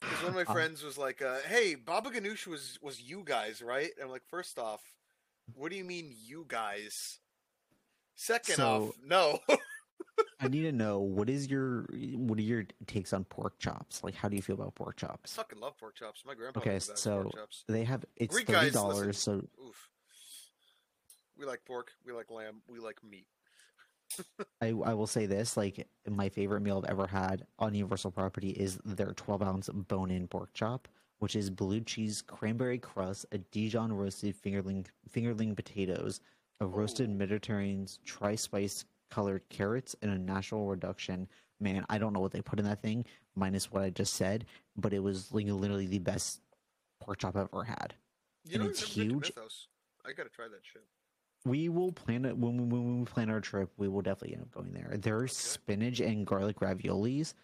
[0.00, 3.22] Because one of my Um, friends was like, uh, "Hey, Baba Ganoush was was you
[3.24, 4.82] guys, right?" And I'm like, first off,
[5.54, 7.18] what do you mean you guys?
[8.14, 9.40] Second So- off, no.
[10.40, 14.04] I need to know what is your what are your takes on pork chops?
[14.04, 15.34] Like, how do you feel about pork I chops?
[15.34, 16.22] fucking love pork chops.
[16.26, 17.64] My grandpa Okay, so chops.
[17.68, 19.18] they have it's Greek thirty dollars.
[19.18, 19.88] So Oof.
[21.38, 21.92] We like pork.
[22.04, 22.62] We like lamb.
[22.68, 23.26] We like meat.
[24.62, 28.50] I, I will say this like my favorite meal I've ever had on Universal property
[28.50, 30.86] is their 12 ounce bone in pork chop,
[31.18, 36.20] which is blue cheese, cranberry crust, a Dijon roasted fingerling fingerling potatoes,
[36.60, 37.14] a roasted Ooh.
[37.14, 41.28] Mediterranean tri spice colored carrots, and a natural reduction.
[41.60, 44.46] Man, I don't know what they put in that thing, minus what I just said,
[44.76, 46.40] but it was like literally the best
[47.00, 47.94] pork chop I've ever had.
[48.44, 49.32] You And know, it's I've never been to huge.
[50.06, 50.84] I gotta try that shit.
[51.44, 53.70] We will plan it when we, when we plan our trip.
[53.76, 54.96] We will definitely end up going there.
[54.96, 57.34] Their spinach and garlic raviolis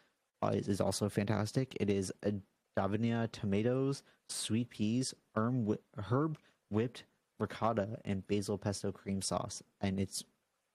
[0.42, 1.76] uh, is, is also fantastic.
[1.80, 2.34] It is a
[2.76, 5.78] Davinia tomatoes, sweet peas, herb,
[6.10, 6.38] herb
[6.70, 7.04] whipped
[7.38, 10.24] ricotta, and basil pesto cream sauce, and it's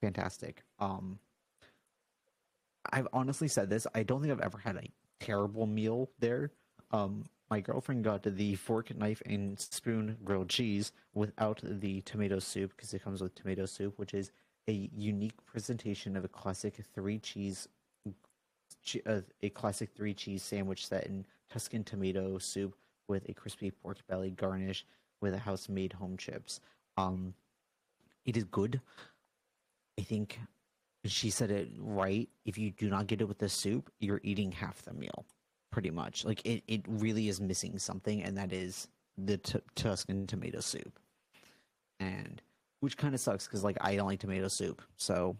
[0.02, 0.64] fantastic.
[0.80, 1.20] Um,
[2.92, 3.86] I've honestly said this.
[3.94, 6.52] I don't think I've ever had a terrible meal there.
[6.92, 12.74] Um, my girlfriend got the fork, knife, and spoon grilled cheese without the tomato soup
[12.76, 14.32] because it comes with tomato soup, which is
[14.70, 17.68] a unique presentation of a classic three cheese,
[19.06, 22.76] uh, a classic three cheese sandwich set in Tuscan tomato soup
[23.08, 24.86] with a crispy pork belly garnish
[25.22, 26.60] with a house made home chips.
[26.98, 27.34] Um,
[28.26, 28.82] it is good.
[30.00, 30.40] I think
[31.06, 32.30] she said it right.
[32.46, 35.26] If you do not get it with the soup, you're eating half the meal,
[35.72, 36.26] pretty much.
[36.26, 41.00] Like it, it really is missing something, and that is the t- Tuscan tomato soup.
[42.00, 42.42] And
[42.80, 45.36] which kind of sucks because like I don't like tomato soup, so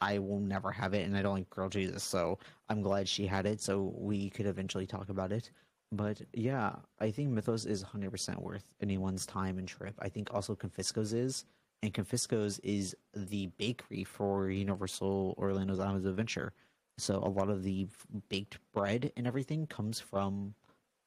[0.00, 2.02] I will never have it, and I don't like grilled cheeses.
[2.02, 5.50] So I'm glad she had it, so we could eventually talk about it.
[5.92, 9.94] But yeah, I think Mythos is 100% worth anyone's time and trip.
[10.00, 11.44] I think also Confisco's is,
[11.82, 16.52] and Confisco's is the bakery for Universal Orlando's Islands of Adventure.
[16.98, 17.86] So a lot of the
[18.28, 20.54] baked bread and everything comes from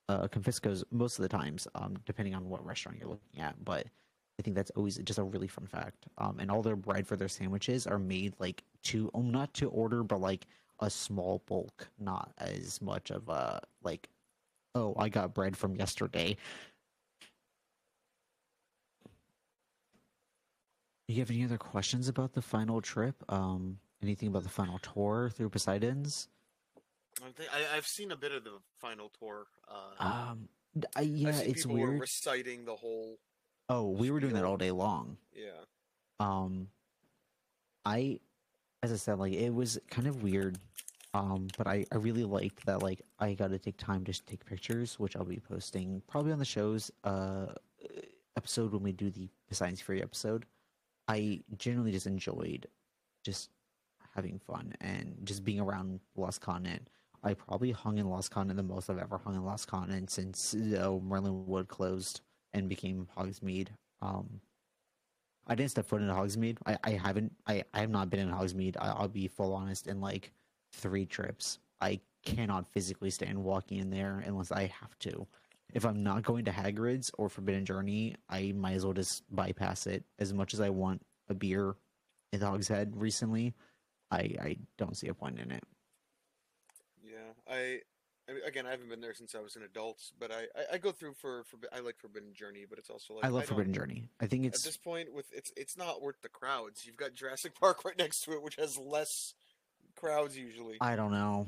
[0.07, 3.55] uh, Confisco's most of the times, um, depending on what restaurant you're looking at.
[3.63, 3.87] But
[4.39, 6.07] I think that's always just a really fun fact.
[6.17, 9.69] Um, and all their bread for their sandwiches are made like to, um, not to
[9.69, 10.45] order, but like
[10.79, 14.09] a small bulk, not as much of a like,
[14.75, 16.37] oh, I got bread from yesterday.
[21.09, 23.15] Do you have any other questions about the final trip?
[23.29, 26.27] Um, anything about the final tour through Poseidon's?
[27.51, 29.47] I I've seen a bit of the final tour.
[29.67, 30.49] Uh, Um,
[30.95, 31.99] I, yeah, it's weird.
[31.99, 33.17] reciting the whole.
[33.69, 35.17] Oh, we were doing that all day long.
[35.33, 35.49] Yeah.
[36.19, 36.67] um
[37.85, 38.19] i
[38.83, 40.57] as i said like it was kind of weird
[41.13, 44.45] um but i i really liked that like i got to take time to take
[44.45, 47.45] pictures which i'll be posting probably on the show's uh
[48.35, 50.45] episode when we do the Poseidon's Fury episode
[51.09, 52.67] i generally just enjoyed
[53.25, 53.49] just
[54.15, 56.89] having fun and just being around lost continent
[57.23, 60.53] i probably hung in lost continent the most i've ever hung in lost continent since
[60.53, 62.21] uh, merlin wood closed
[62.53, 63.67] and became hogsmeade
[64.01, 64.39] um
[65.49, 66.59] I didn't step foot in Hogsmeade.
[66.67, 67.33] I, I haven't.
[67.47, 68.77] I, I have not been in Hogsmeade.
[68.79, 69.87] I, I'll be full honest.
[69.87, 70.31] In like
[70.71, 75.25] three trips, I cannot physically stand walking in there unless I have to.
[75.73, 79.85] If I'm not going to Hagrid's or Forbidden Journey, I might as well just bypass
[79.87, 80.03] it.
[80.17, 81.75] As much as I want a beer
[82.33, 83.53] in Hogshead recently,
[84.11, 85.63] I I don't see a point in it.
[87.03, 87.79] Yeah, I,
[88.27, 90.73] I mean, again, I haven't been there since I was an adult, but I, I,
[90.73, 93.41] I go through for, for I like Forbidden Journey, but it's also like I love
[93.43, 94.09] don't- Forbidden Journey.
[94.19, 96.85] I think it's At this point, with it's it's not worth the crowds.
[96.85, 99.33] You've got Jurassic Park right next to it, which has less
[99.95, 100.77] crowds usually.
[100.81, 101.47] I don't know.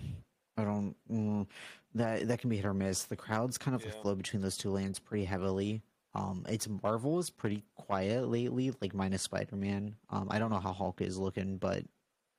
[0.62, 0.96] I don't.
[1.12, 1.48] Mm,
[1.96, 3.04] that that can be hit or miss.
[3.04, 3.92] The crowds kind of Yeah.
[4.02, 5.82] flow between those two lanes pretty heavily.
[6.14, 9.96] Um, it's Marvel is pretty quiet lately, like minus Spider Man.
[10.10, 11.84] Um, I don't know how Hulk is looking, but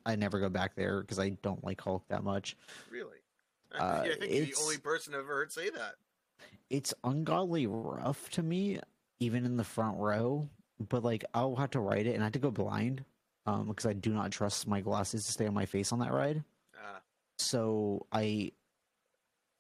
[0.05, 2.57] I never go back there because I don't like Hulk that much.
[2.91, 3.19] Really?
[3.75, 5.95] Uh, yeah, I think you're the only person I've ever heard say that.
[6.69, 8.81] It's ungodly rough to me,
[9.21, 10.49] even in the front row.
[10.89, 13.05] But like, I'll have to ride it, and I have to go blind,
[13.47, 16.13] um, because I do not trust my glasses to stay on my face on that
[16.13, 16.45] ride.
[17.39, 18.53] So I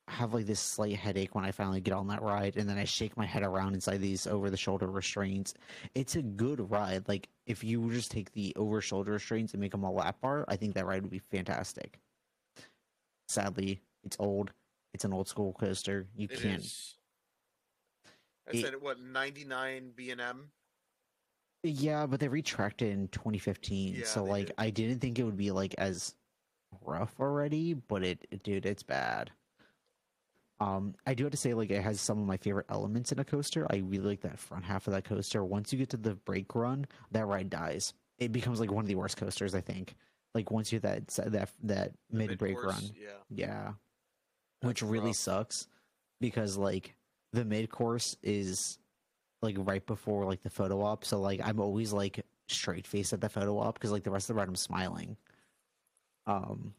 [0.08, 2.85] have like this slight headache when I finally get on that ride, and then I
[2.85, 5.54] shake my head around inside these over the shoulder restraints.
[5.94, 7.08] It's a good ride.
[7.08, 10.44] Like if you just take the over shoulder restraints and make them a lap bar,
[10.48, 11.98] I think that ride would be fantastic.
[13.28, 14.52] Sadly, it's old.
[14.92, 16.06] It's an old school coaster.
[16.14, 16.61] You it can't.
[16.61, 16.96] is.
[18.46, 20.50] That's It- at what 99 B and M.
[21.64, 24.54] Yeah, but they retracted in 2015, Yeah, so like did.
[24.58, 26.16] I didn't think it would be like as
[26.85, 29.30] rough already, but it, dude, it's bad.
[30.61, 33.18] Um, I do have to say, like, it has some of my favorite elements in
[33.18, 33.66] a coaster.
[33.70, 35.44] I really like that front half of that coaster.
[35.44, 37.92] Once you get to the brake run, that ride dies.
[38.18, 39.96] It becomes like one of the worst coasters, I think.
[40.35, 43.08] Like once you that that that mid brake run, Yeah.
[43.28, 43.72] yeah,
[44.62, 45.16] which really rough.
[45.16, 45.66] sucks
[46.20, 46.94] because like
[47.32, 48.78] the mid course is
[49.42, 53.20] like right before like the photo op, so like I'm always like straight faced at
[53.20, 55.16] the photo op because like the rest of the ride I'm smiling.
[56.26, 56.74] Um,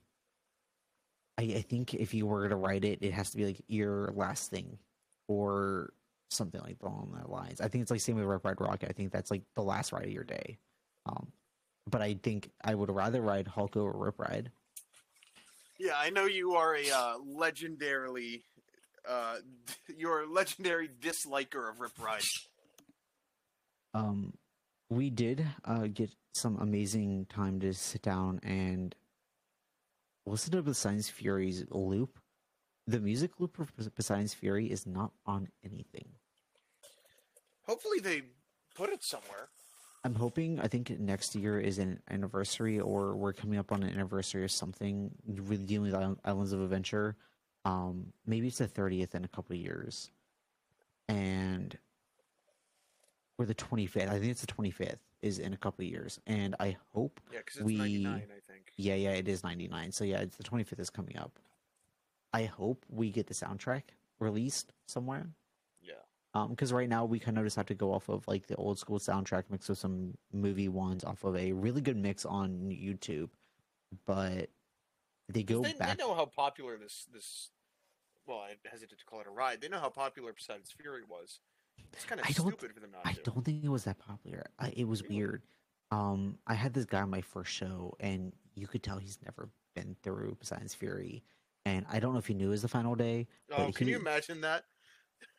[1.38, 4.12] I I think if you were to write it, it has to be like your
[4.16, 4.78] last thing
[5.28, 5.94] or
[6.30, 7.62] something like along that lines.
[7.62, 8.90] I think it's like same with Rip Ride Rockit.
[8.90, 10.58] I think that's like the last ride of your day.
[11.06, 11.32] Um,
[11.90, 14.52] but I think I would rather ride Hulk over Rip Ride.
[15.80, 18.42] Yeah, I know you are a uh, legendarily,
[19.08, 19.38] uh,
[19.98, 22.24] you're a legendary disliker of Rip Ride.
[23.94, 24.34] um,
[24.90, 28.96] we did uh, get some amazing time to sit down and
[30.26, 32.20] listen to Poseidon's Fury's loop.
[32.88, 36.08] The music loop of Poseidon's Fury is not on anything.
[37.66, 38.24] Hopefully they
[38.76, 39.48] put it somewhere.
[40.04, 40.60] I'm hoping.
[40.60, 44.50] I think next year is an anniversary, or we're coming up on an anniversary or
[44.50, 47.16] something with dealing with Islands of Adventure.
[47.64, 50.12] Um, maybe it's the 30th in a couple of years,
[51.08, 51.78] and
[53.38, 54.10] or the 25th.
[54.10, 57.22] I think it's the 25th is in a couple of years, and I hope.
[57.32, 58.43] Yeah, because it's We- 99, I think.
[58.78, 59.92] Yeah, yeah, it is 99.
[59.92, 61.40] So yeah, it's the 25th is coming up.
[62.34, 63.84] I hope we get the soundtrack
[64.20, 65.28] released somewhere.
[65.82, 65.94] Yeah.
[66.34, 68.56] Um, because right now we kind of just have to go off of like the
[68.56, 72.50] old school soundtrack mixed with some movie ones off of a really good mix on
[72.72, 73.30] YouTube,
[74.06, 74.50] but
[75.30, 75.98] they go They, back.
[75.98, 77.50] they know how popular this this.
[78.26, 79.62] Well, I hesitate to call it a ride.
[79.62, 81.40] They know how popular Poseidon's Fury was.
[81.92, 83.22] It's kind of I don't- stupid for them not I to.
[83.22, 84.46] don't think it was that popular.
[84.58, 85.18] I, it was Really?
[85.18, 85.42] weird.
[85.92, 89.50] Um, I had this guy on my first show, and you could tell he's never
[89.76, 91.24] been through Poseidon's Fury.
[91.66, 93.98] And I don't know if he knew it was the final day, Oh, can you
[93.98, 94.66] imagine that?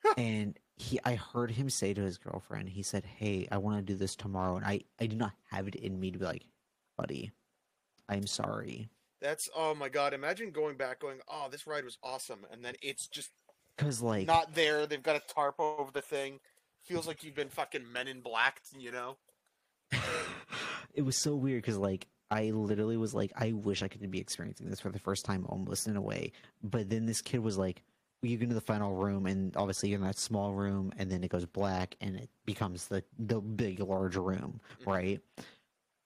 [0.16, 3.82] and he I heard him say to his girlfriend, he said, Hey, I want to
[3.92, 6.46] do this tomorrow and I, I do not have it in me to be like,
[6.96, 7.32] buddy,
[8.08, 8.88] I'm sorry.
[9.20, 10.12] That's oh my god!
[10.12, 13.30] Imagine going back, going, "Oh, this ride was awesome," and then it's just
[13.78, 14.86] Cause like not there.
[14.86, 16.40] They've got a tarp over the thing.
[16.84, 19.16] Feels like you've been fucking Men in Black, you know?
[20.94, 24.18] it was so weird because like I literally was like, I wish I could be
[24.20, 26.32] experiencing this for the first time almost in a way.
[26.62, 27.82] But then this kid was like,
[28.22, 31.22] you get into the final room and obviously you're in that small room and then
[31.22, 34.86] it goes black and it becomes the the big large room, Mhm.
[34.86, 35.20] right?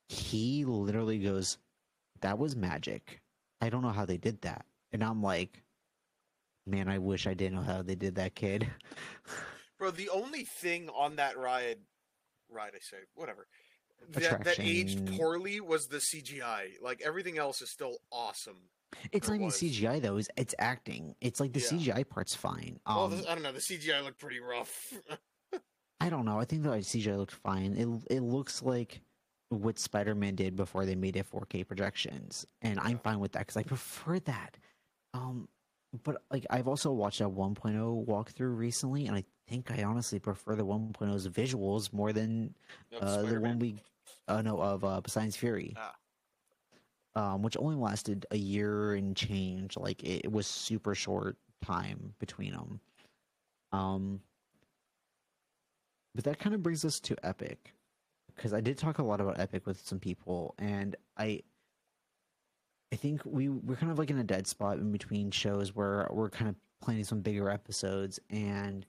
[0.09, 1.59] He literally goes,
[2.21, 3.21] That was magic.
[3.61, 4.67] I don't know how they did that.
[4.93, 5.63] And I'm like,
[6.67, 8.69] Man, I wish I didn't know how they did that, kid.
[9.79, 11.79] Bro, the only thing on that ride,
[12.51, 13.47] ride I say, whatever,
[14.11, 16.81] that, that aged poorly was the CGI.
[16.83, 18.57] Like everything else is still awesome.
[19.13, 19.49] It's not even.
[19.49, 21.15] CGI though, it's, it's acting.
[21.21, 21.95] It's like the Yeah.
[21.95, 22.81] CGI part's fine.
[22.87, 23.53] well, Um, this, I don't know.
[23.53, 24.95] The CGI looked pretty rough.
[26.01, 26.39] I don't know.
[26.39, 27.75] I think the CGI looked fine.
[28.09, 29.01] It it looks like
[29.51, 33.41] what Spider Man did before they made it 4K projections, and I'm fine with that
[33.41, 34.57] because I prefer that.
[35.13, 35.49] Um,
[36.05, 40.55] but like I've also watched a 1.0 walkthrough recently, and I think I honestly prefer
[40.55, 42.55] the 1.0's visuals more than
[43.01, 43.77] uh, the one we
[44.27, 45.75] uh, no of uh, Poseidon's Fury.
[45.77, 45.95] Ah.
[47.17, 49.77] Um, which only lasted a year and change.
[49.77, 52.81] Like it, it was super short time between them.
[53.73, 54.21] Um,
[56.15, 57.75] but that kind of brings us to Epic,
[58.35, 61.43] because I did talk a lot about Epic with some people, and I,
[62.93, 66.09] I think we we're kind of like in a dead spot in between shows where
[66.11, 68.87] we're kind of planning some bigger episodes, and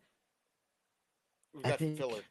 [1.54, 2.22] We've got Epic- filler.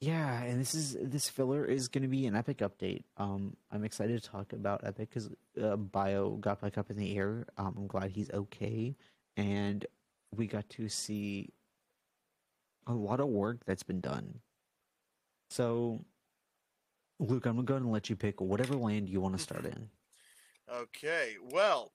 [0.00, 3.04] Yeah, and this is this filler is going to be an Epic update.
[3.18, 5.30] Um, I'm excited to talk about Epic because
[5.62, 7.46] uh, Bio got back up in the air.
[7.56, 8.96] Um, I'm glad he's okay,
[9.36, 9.86] and
[10.34, 11.50] we got to see
[12.88, 14.40] a lot of work that's been done.
[15.50, 16.04] So,
[17.20, 19.64] Luke, I'm gonna go ahead and let you pick whatever land you want to start
[19.64, 19.88] in.
[20.72, 21.92] Okay, well,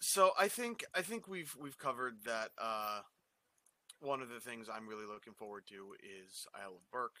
[0.00, 2.50] so I think I think we've we've covered that.
[2.60, 3.00] Uh,
[4.04, 7.14] one of the things I'm really looking forward to is Isle of Berk.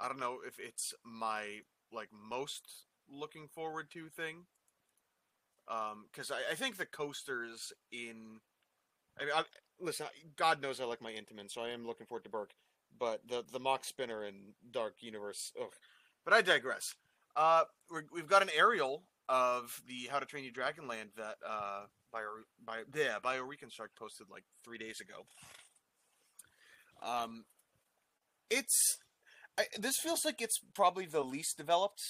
[0.00, 1.60] I don't know if it's my
[1.92, 4.46] like most looking forward to thing,
[5.66, 8.40] because I, I think the coasters in.
[9.20, 9.44] I mean, I,
[9.78, 10.06] listen,
[10.36, 12.50] God knows I like my Intamin, so I am looking forward to Berk.
[12.98, 15.74] But the the Mack Spinner and Dark Universe, ugh.
[16.24, 16.94] But I digress.
[17.36, 21.84] Uh, we're, we've got an aerial of the How to Train Your Dragonland that uh,
[22.12, 22.22] Bio,
[22.64, 25.26] Bio, yeah, Bio Reconstruct posted like three days ago.
[27.04, 27.44] Um,
[28.50, 28.98] it's
[29.58, 32.02] I, this feels like it's probably the least developed,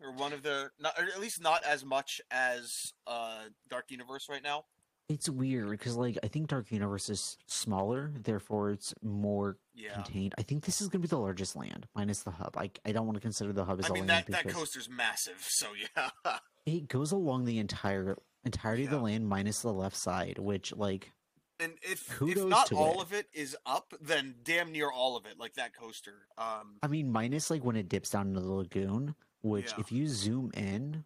[0.00, 4.26] or one of the not, or at least not as much as uh, Dark Universe
[4.28, 4.64] right now.
[5.08, 10.36] It's weird because, like, I think Dark Universe is smaller, therefore it's more Yeah, contained.
[10.38, 12.56] I think this is gonna be the largest land, minus the hub.
[12.56, 14.52] I I don't want to consider the hub as I a mean land that that
[14.52, 15.38] coaster's massive.
[15.40, 20.38] So yeah, it goes along the entire entirety of the land minus the left side,
[20.38, 21.12] which like
[21.60, 23.02] and if if not all it.
[23.02, 26.26] of it is up, then damn near all of it, like that coaster.
[26.38, 29.80] Um, I mean, minus like when it dips down into the lagoon, which Yeah.
[29.80, 31.04] if you zoom in,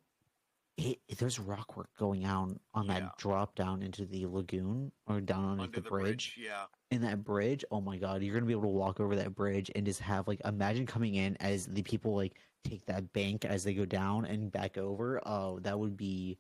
[0.76, 3.00] it there's rock work going on on Yeah.
[3.00, 6.36] that drop down into the lagoon or down onto under the, bridge.
[6.38, 6.64] yeah.
[6.90, 9.70] In that bridge, oh my god, you're gonna be able to walk over that bridge
[9.74, 12.34] and just have like imagine coming in as the people like
[12.64, 15.20] take that bank as they go down and back over.
[15.26, 16.38] Oh, that would be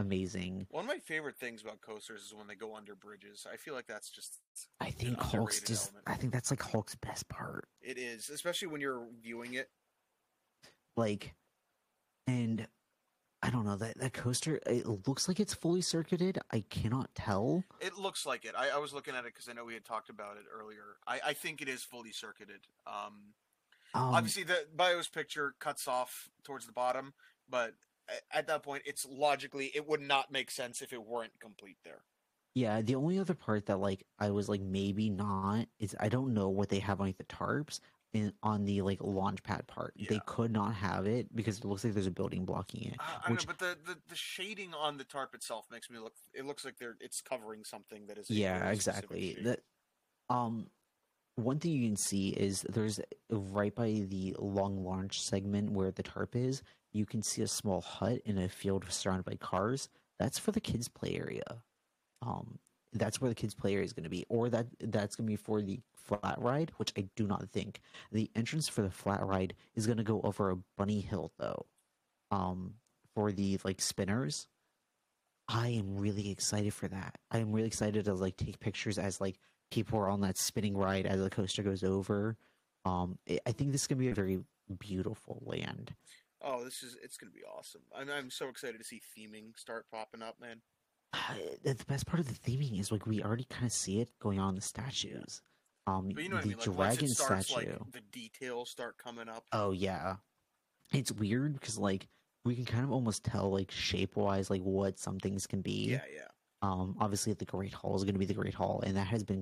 [0.00, 0.66] amazing.
[0.70, 3.46] One of my favorite things about coasters is when they go under bridges.
[3.52, 4.38] I feel like that's just
[4.80, 6.04] I think Hulk's just element.
[6.08, 7.68] I think that's like Hulk's best part.
[7.80, 9.70] it is, especially when you're viewing it.
[10.96, 11.34] like
[12.26, 12.66] and
[13.42, 17.64] i don't know that that coaster it looks like it's fully circuited i cannot tell
[17.80, 18.54] It looks like it.
[18.56, 20.96] I, I was looking at it because I know we had talked about it earlier.
[21.06, 22.60] I, I think it is fully circuited.
[22.86, 23.32] Um,
[23.94, 27.14] um, obviously, the Bio's picture cuts off towards the bottom,
[27.48, 27.74] but
[28.32, 32.02] at that point, it's logically it would not make sense if it weren't complete there.
[32.54, 36.34] yeah the only other part that like i was like maybe not is i don't
[36.34, 37.78] know what they have on like, the tarps
[38.12, 41.84] in on the like launch pad part they could not have it because it looks
[41.84, 44.74] like there's a building blocking it Uh, I Which- know, but the, the, the shading
[44.74, 46.14] on the tarp itself makes me look.
[46.34, 48.28] It looks like they're it's covering something that is.
[48.28, 49.60] yeah exactly that
[50.28, 50.66] um
[51.36, 52.98] one thing you can see is there's
[53.30, 56.62] right by the long launch segment where the tarp is
[56.92, 59.88] you can see a small hut in a field surrounded by cars
[60.18, 61.62] that's for the kids play area
[62.22, 62.58] um
[62.92, 65.30] that's where the kids play area is going to be or that that's going to
[65.30, 67.80] be for the flat ride which i do not think
[68.10, 71.66] the entrance for the flat ride is going to go over a bunny hill though
[72.30, 72.74] um
[73.14, 74.46] for the like spinners
[75.52, 77.18] I am really excited for that.
[77.30, 79.36] I am really excited to like take pictures as like
[79.72, 82.36] people are on that spinning ride as the coaster goes over.
[82.84, 84.38] Um, I think this is gonna be a very
[84.78, 85.92] beautiful land.
[86.42, 87.82] Oh, this is it's gonna be awesome.
[87.94, 90.60] I'm I'm so excited to see theming start popping up, man.
[91.64, 94.10] The the best part of the theming is like we already kind of see it
[94.20, 95.42] going on in the statues.
[95.86, 96.58] Um, you know what I the mean?
[96.58, 97.70] Like dragon starts, statue.
[97.70, 99.44] like the details start coming up.
[99.52, 100.16] Oh yeah,
[100.92, 102.06] it's weird because like
[102.44, 105.90] we can kind of almost tell like shape wise like what some things can be.
[105.90, 106.28] Yeah, yeah.
[106.62, 109.24] Um, obviously, the Great Hall is going to be the Great Hall, and that has
[109.24, 109.40] been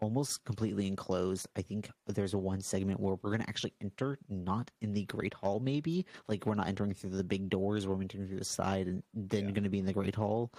[0.00, 1.46] almost completely enclosed.
[1.56, 5.04] I think there's a one segment where we're going to actually enter not in the
[5.06, 8.44] Great Hall, maybe like we're not entering through the big doors, we're entering through the
[8.44, 9.50] side, and then Yeah.
[9.52, 10.52] going to be in the Great Hall.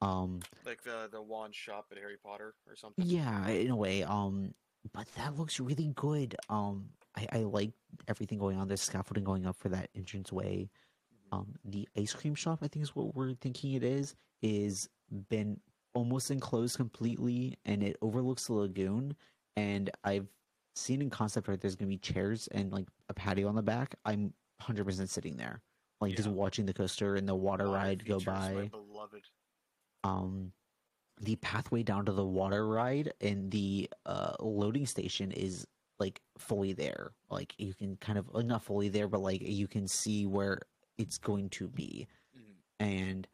[0.00, 3.04] Um, Like the the wand shop at Harry Potter or something.
[3.06, 4.02] yeah, in a way.
[4.02, 4.54] Um,
[4.92, 6.34] but that looks really good.
[6.48, 7.72] Um, I, I like
[8.08, 8.66] everything going on.
[8.66, 10.70] There's scaffolding going up for that entrance way.
[11.32, 11.36] Mhm.
[11.36, 14.88] um, the ice cream shop, I think is what we're thinking it is, is
[15.28, 15.60] been
[15.94, 19.16] almost enclosed completely and it overlooks the lagoon.
[19.56, 20.28] And I've
[20.74, 23.94] seen in concept art there's gonna be chairs and like a patio on the back.
[24.04, 24.32] I'm
[24.62, 25.60] 100% sitting there,
[26.00, 28.68] like just watching the coaster and the water ride go by.
[28.70, 29.24] beloved.
[30.04, 30.52] Um,
[31.20, 35.66] the pathway down to the water ride and the uh, loading station is
[35.98, 37.12] like fully there.
[37.28, 40.60] Like you can kind of uh, not fully there, but like you can see where
[40.96, 42.54] it's going to be Mhm.
[42.78, 43.28] and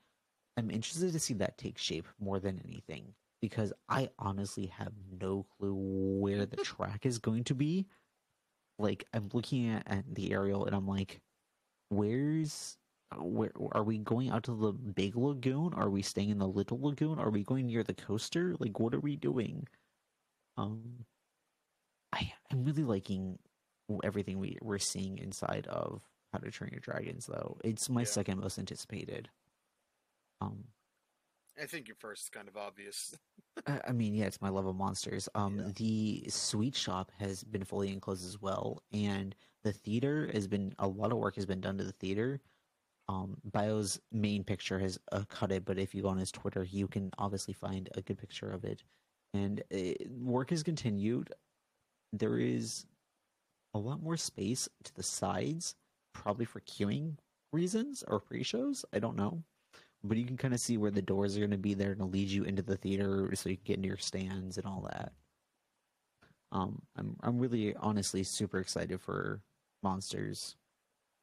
[0.57, 5.45] I'm interested to see that take shape more than anything because I honestly have no
[5.45, 7.87] clue where the track is going to be.
[8.79, 11.21] Like I'm looking at, at the aerial and I'm like,
[11.91, 12.79] where's
[13.19, 15.75] where are we going out to the big lagoon?
[15.75, 17.19] Are we staying in the little lagoon?
[17.19, 18.57] Are we going near the coaster?
[18.61, 19.69] Like what are we doing?
[20.57, 21.07] Um
[22.13, 23.39] I I'm really liking
[24.03, 26.03] everything we we're seeing inside of
[26.33, 27.59] How to Train Your Dragons though.
[27.65, 28.07] It's my Yeah.
[28.07, 29.31] second most anticipated.
[30.41, 30.64] Um
[31.61, 33.14] I think your first is kind of obvious.
[33.66, 35.26] I mean, yeah, it's my love of monsters.
[35.34, 35.68] Um, Yeah.
[35.74, 39.34] the sweet shop has been fully enclosed as well, and
[39.64, 42.43] the theater has been a lot of work has been done to the theater.
[43.09, 46.64] Um, Bio's main picture has uh, cut it, but if you go on his Twitter,
[46.64, 48.82] you can obviously find a good picture of it.
[49.32, 51.32] And uh work has continued.
[52.12, 52.87] There is
[53.74, 55.74] a lot more space to the sides,
[56.12, 57.18] probably for queuing
[57.53, 58.84] reasons or pre-shows.
[58.93, 59.43] I don't know
[60.07, 62.05] but you can kind of see where the doors are going to be there to
[62.05, 65.13] lead you into the theater so you can get into your stands and all that
[66.53, 69.41] um i'm i'm really honestly super excited for
[69.83, 70.57] monsters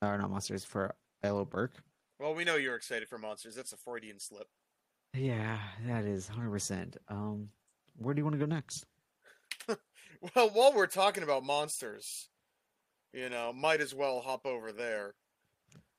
[0.02, 1.72] or not monsters for Isle Berk.
[2.20, 3.56] Well, we know you're excited for monsters.
[3.56, 4.48] That's a Freudian slip.
[5.14, 7.50] yeah that is 100% um
[7.98, 8.86] where do you want to go next
[10.36, 12.30] Well, while we're talking about monsters,
[13.12, 15.16] you know, might as well hop over there.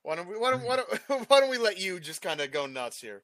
[0.05, 0.37] Why don't we?
[0.37, 3.23] Why don't, why don't, why don't we let you just kind of go nuts here?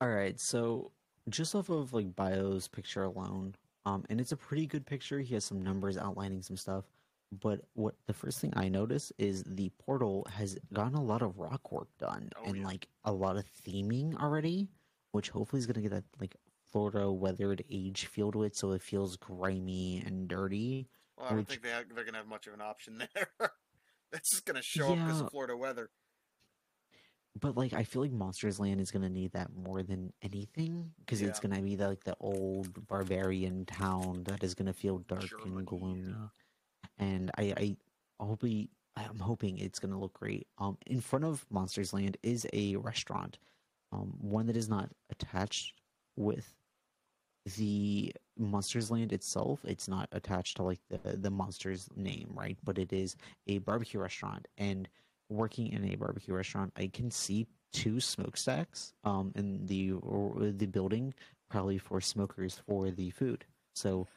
[0.00, 0.90] all right so
[1.28, 3.54] just off of like bio's picture alone
[3.86, 6.84] um and it's a pretty good picture he has some numbers outlining some stuff
[7.40, 11.38] but what the first thing i notice is the portal has gotten a lot of
[11.38, 12.64] rock work done Oh, and yeah.
[12.66, 14.66] like a lot of theming already
[15.12, 16.34] which hopefully is going to get that like
[16.72, 21.38] florida weathered age feel to it so it feels grimy and dirty Well, I don't
[21.38, 23.28] Which- think they have, they're gonna have much of an option there.
[24.10, 25.90] That's just gonna show up because of Florida weather.
[27.40, 30.90] But like i feel like monsters land is going to need that more than anything
[31.00, 34.72] because it's going to be the, like the old barbarian town that is going to
[34.72, 36.10] feel dark Germany, and gloomy.
[36.10, 37.06] yeah.
[37.06, 37.76] and i i
[38.24, 40.46] hopefully i'm hoping it's going to look great.
[40.58, 43.38] Um in front of monsters land is a restaurant
[43.92, 45.74] um one that is not attached
[46.16, 46.54] with
[47.56, 49.64] the monsters land itself.
[49.64, 52.58] It's not attached to like the the monsters name right?
[52.62, 53.16] But it is
[53.46, 54.88] a barbecue restaurant and
[55.34, 59.92] working in a barbecue restaurant i can see two smokestacks um in the
[60.56, 61.12] the building
[61.52, 63.44] probably for smokers for the food.
[63.74, 64.08] So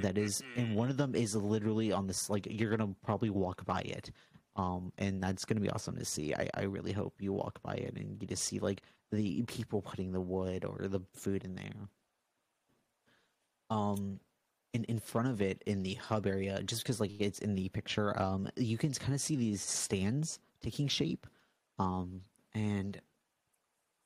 [0.00, 3.64] that is and one of them is literally on this like you're gonna probably walk
[3.64, 4.10] by it
[4.56, 6.34] um and that's gonna be awesome to see.
[6.34, 9.80] I i really hope you walk by it and you just see like the people
[9.80, 11.88] putting the wood or the food in there.
[13.70, 14.20] Um
[14.74, 17.68] in in front of it in the hub area just because like it's in the
[17.70, 21.26] picture um you can kind of see these stands taking shape
[21.78, 22.22] um
[22.54, 23.00] and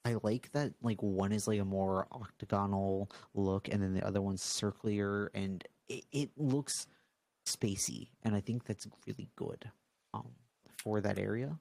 [0.05, 4.23] I like that like one is like a more octagonal look and then the other
[4.23, 6.87] one's circular and it, it looks
[7.47, 9.71] spacey and I think that's really good
[10.15, 10.31] um
[10.87, 11.59] for that area.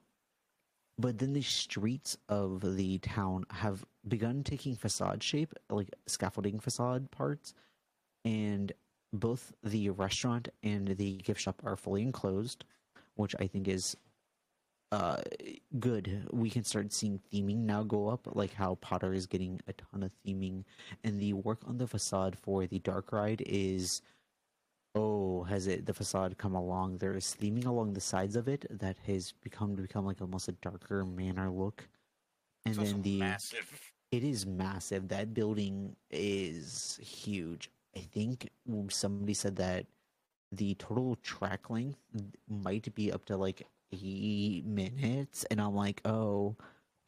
[0.98, 7.10] But then the streets of the town have begun taking facade shape, like scaffolding facade
[7.10, 7.52] parts,
[8.24, 8.72] and
[9.12, 12.64] both the restaurant and the gift shop are fully enclosed,
[13.16, 13.96] which I think is
[14.92, 15.16] uh
[15.80, 19.72] good we can start seeing theming now go up like how potter is getting a
[19.72, 20.64] ton of theming
[21.04, 24.00] and the work on the facade for the dark ride is
[24.94, 28.64] oh has it the facade come along there is theming along the sides of it
[28.70, 31.88] that has become to become like almost a darker manor look
[32.64, 33.92] and It's then the massive.
[34.10, 35.08] it is massive.
[35.08, 37.70] That building is huge.
[37.96, 38.48] I think
[38.90, 39.86] somebody said that
[40.52, 41.98] the total track length
[42.48, 46.56] might be up to like eight minutes, and I'm like, oh,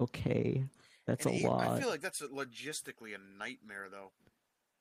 [0.00, 0.64] okay,
[1.06, 4.12] that's And a eight- I feel like that's a, logistically a nightmare, though.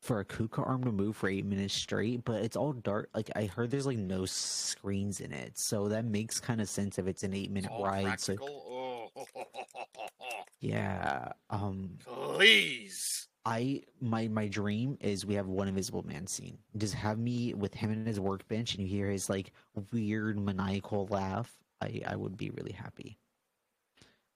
[0.01, 2.23] for a Kuka arm to move for eight minutes straight.
[2.23, 3.09] But it's all dark.
[3.15, 6.99] Like I heard, there's like no screens in it, so that makes kind of sense
[6.99, 8.19] if it's an eight minute ride.
[8.19, 8.35] So.
[8.39, 9.09] Oh,
[10.59, 13.27] yeah, um, please.
[13.45, 16.57] I my my dream is we have one Invisible Man scene.
[16.77, 19.51] Just have me with him in his workbench, and you hear his like
[19.91, 21.51] weird maniacal laugh.
[21.81, 23.17] I I would be really happy.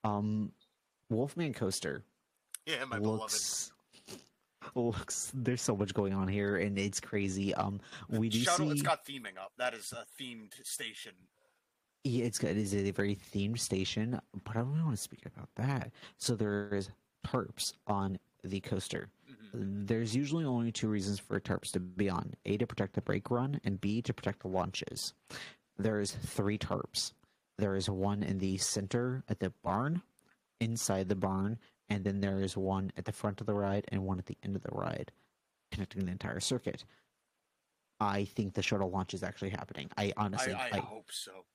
[0.03, 0.51] Um,
[1.09, 2.03] Wolfman coaster
[2.65, 3.21] Yeah, my beloved.
[3.21, 3.71] looks
[4.75, 5.31] looks.
[5.33, 7.53] There's so much going on here, and it's crazy.
[7.55, 8.73] Um, we do Shuttle, see.
[8.73, 9.51] it's got theming up.
[9.57, 11.13] That is a themed station.
[12.03, 12.57] Yeah, it's good.
[12.57, 15.91] It's a very themed station, but I don't really want to speak about that.
[16.17, 16.89] So there's
[17.25, 19.09] tarps on the coaster.
[19.53, 19.87] Mhm.
[19.87, 23.29] There's usually only two reasons for tarps to be on: A to protect the brake
[23.29, 25.13] run, and B to protect the launches.
[25.77, 27.13] There's three tarps.
[27.61, 30.01] There is one in the center at the barn,
[30.59, 31.59] inside the barn,
[31.89, 34.35] and then there is one at the front of the ride and one at the
[34.41, 35.11] end of the ride,
[35.71, 36.83] connecting the entire circuit.
[37.99, 39.89] I think the shuttle launch is actually happening.
[39.95, 41.45] I honestly, I, I, I, hope so.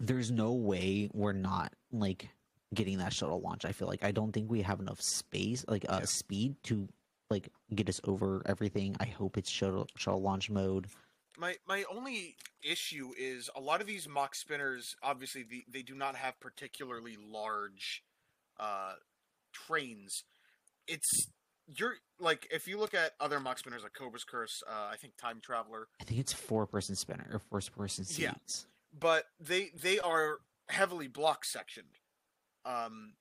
[0.00, 2.28] there's no way we're not like
[2.74, 3.64] getting that shuttle launch.
[3.64, 6.06] I feel like I don't think we have enough space, like uh, Yeah.
[6.06, 6.88] speed to
[7.30, 8.96] like get us over everything.
[8.98, 10.88] I hope it's shuttle shuttle launch mode.
[11.38, 14.94] My my only issue is a lot of these Mack spinners.
[15.02, 18.02] Obviously, the, they do not have particularly large
[18.60, 18.94] uh,
[19.52, 20.24] trains.
[20.86, 21.28] It's
[21.66, 25.16] you're like if you look at other Mack spinners like Cobra's Curse, uh, I think
[25.16, 28.18] Time Traveler, I think it's four person spinner or first person seats.
[28.18, 28.98] Yeah.
[29.00, 31.98] but they they are heavily block sectioned.
[32.64, 33.14] Um,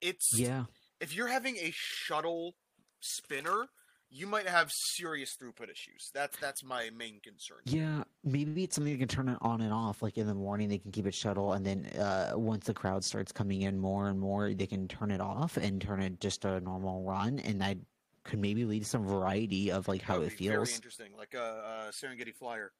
[0.00, 0.64] it's Yeah.
[1.00, 2.56] if you're having a shuttle
[3.00, 3.68] spinner,
[4.10, 6.10] you might have serious throughput issues.
[6.14, 7.58] That's that's my main concern.
[7.64, 10.02] Yeah, maybe it's something they can turn it on and off.
[10.02, 13.04] Like in the morning, they can keep it shuttle, and then uh, once the crowd
[13.04, 16.44] starts coming in more and more, they can turn it off and turn it just
[16.44, 17.76] a normal run, and that
[18.24, 20.74] could maybe lead to some variety of like how it be Very feels.
[20.74, 22.72] interesting, like a, a Serengeti Flyer.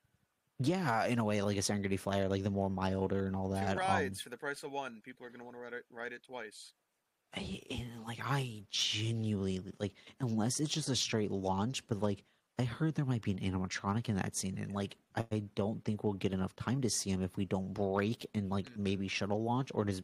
[0.61, 3.75] Yeah, in a way, like a Serengeti Flyer, like the more milder and all that.
[3.75, 5.01] Two um, rides for the price of one.
[5.05, 6.73] People are going to want to ride it, ride it twice.
[7.37, 12.25] I, and like I genuinely like unless it's just a straight launch, but like
[12.59, 16.03] I heard there might be an animatronic in that scene, and like I don't think
[16.03, 18.79] we'll get enough time to see him if we don't break and like Mm.
[18.79, 20.03] maybe shuttle launch or does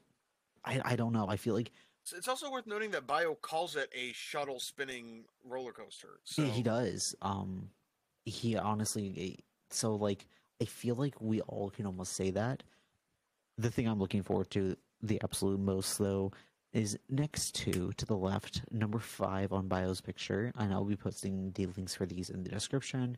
[0.65, 1.29] I I don't know.
[1.29, 1.71] I feel like
[2.15, 6.21] it's also worth noting that Bio calls it a shuttle spinning roller coaster.
[6.25, 7.15] So yeah, he does.
[7.23, 7.71] Um,
[8.27, 10.27] he honestly eh, so like
[10.61, 12.63] I feel like we all can almost say that.
[13.59, 16.33] The thing I'm looking forward to the absolute most though
[16.75, 21.53] is next to to the left, number five on Bio's picture, and I'll be posting
[21.53, 23.17] the links for these in the description.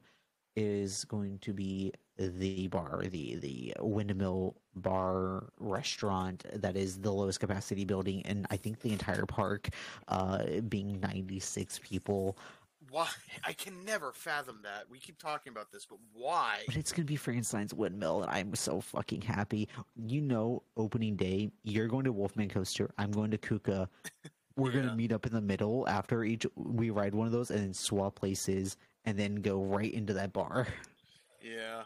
[0.54, 7.40] Is going to be the bar, the the windmill bar restaurant that is the lowest
[7.40, 9.68] capacity building in I think the entire park,
[10.08, 12.38] uh, being 96 people.
[12.90, 13.08] Why
[13.44, 14.84] I can never fathom that.
[14.90, 16.60] We keep talking about this, but why?
[16.66, 19.68] But it's gonna be Frankenstein's windmill, and I'm so fucking happy.
[19.96, 22.90] You know, opening day, you're going to Wolfman Coaster.
[22.98, 23.88] I'm going to Kuka.
[24.56, 24.82] We're Yeah.
[24.82, 27.74] gonna meet up in the middle after each we ride one of those, and then
[27.74, 30.66] swap places, and then go right into that bar.
[31.42, 31.84] Yeah.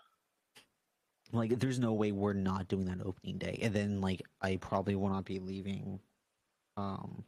[1.33, 4.97] Like, there's no way we're not doing that opening day, and then like I probably
[4.97, 6.01] will not be leaving,
[6.77, 7.25] um,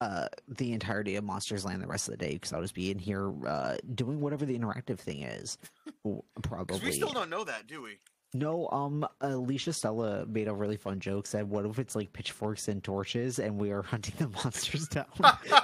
[0.00, 2.90] uh, the entirety of Monsters Land the rest of the day because I'll just be
[2.90, 5.58] in here uh doing whatever the interactive thing is.
[6.42, 6.78] Probably.
[6.80, 7.98] we still don't know that, do we?
[8.34, 11.26] No, um, Alicia Stella made a really fun joke.
[11.26, 15.06] Said, "What if it's like pitchforks and torches, and we are hunting the monsters down?"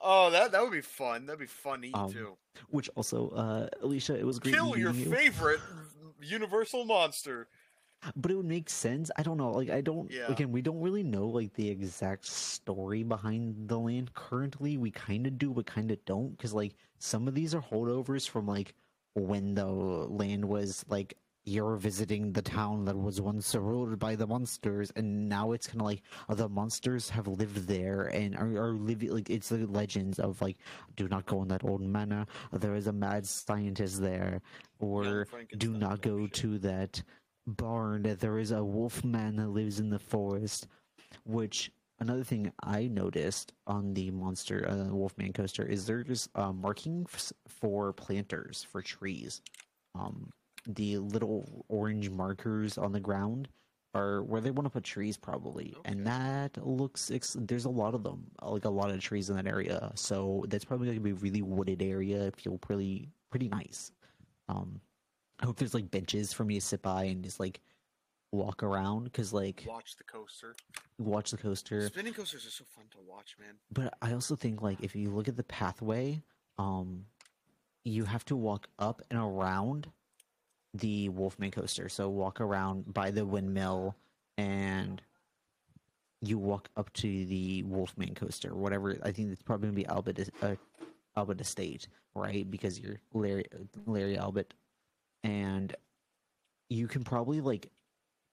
[0.00, 1.26] oh, that that would be fun.
[1.26, 2.36] That'd be funny Um, too.
[2.68, 5.10] Which also, uh, Alicia, it was great Kill your you.
[5.10, 5.60] favorite
[6.22, 7.48] universal monster.
[8.16, 9.10] But it would make sense.
[9.16, 9.50] I don't know.
[9.50, 10.10] Like, I don't.
[10.10, 10.30] Yeah.
[10.30, 14.14] Again, we don't really know like the exact story behind the land.
[14.14, 17.62] Currently, we kind of do, but kind of don't, because like some of these are
[17.62, 18.74] holdovers from like
[19.14, 24.26] when the land was like you're visiting the town that was once ruled by the
[24.26, 28.62] monsters, and now it's kind of like uh, the monsters have lived there and are,
[28.62, 29.10] are living.
[29.10, 30.58] Like it's the legends of like,
[30.96, 32.26] do not go in that old manor.
[32.52, 34.42] There is a mad scientist there,
[34.78, 35.26] or
[35.56, 37.02] do not go to that
[37.56, 38.02] barn.
[38.02, 40.66] That there is a wolf man that lives in the forest.
[41.24, 47.32] Which another thing I noticed on the monster uh, Wolfman coaster is there's uh, markings
[47.48, 49.42] for planters for trees.
[49.94, 50.30] Um,
[50.66, 53.48] the little orange markers on the ground
[53.92, 55.90] are where they want to put trees probably Okay.
[55.90, 59.36] and that looks ex- there's a lot of them like a lot of trees in
[59.36, 63.48] that area so that's probably going to be a really wooded area feel pretty pretty
[63.48, 63.90] nice
[64.48, 64.80] um
[65.40, 67.60] i hope there's like benches for me to sit by and just like
[68.32, 70.54] walk around because like Watch the coaster.
[70.98, 73.54] watch the coaster Spinning coasters are so fun to watch, man.
[73.72, 76.22] but I also think like if you look at the pathway,
[76.58, 77.06] um,
[77.84, 79.88] you have to walk up and around
[80.74, 81.88] the Wolfman coaster.
[81.88, 83.96] So walk around by the windmill,
[84.38, 85.02] and
[86.20, 88.54] you walk up to the Wolfman coaster.
[88.54, 90.54] Whatever I think it's probably gonna be Talbot uh,
[91.16, 92.48] Talbot Estate, right?
[92.48, 93.46] Because you're Larry
[93.86, 94.54] Larry Talbot,
[95.22, 95.74] and
[96.68, 97.70] you can probably like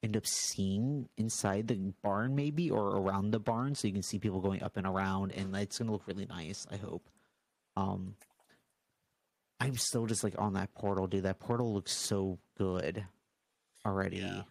[0.04, 4.20] end up seeing inside the barn maybe or around the barn so you can see
[4.20, 7.10] people going up and around and it's going to look really nice i hope.
[7.76, 8.16] Um
[9.60, 11.24] i'm still just like on that portal dude.
[11.24, 13.04] That portal looks so good
[13.86, 14.18] already.
[14.18, 14.44] Yeah.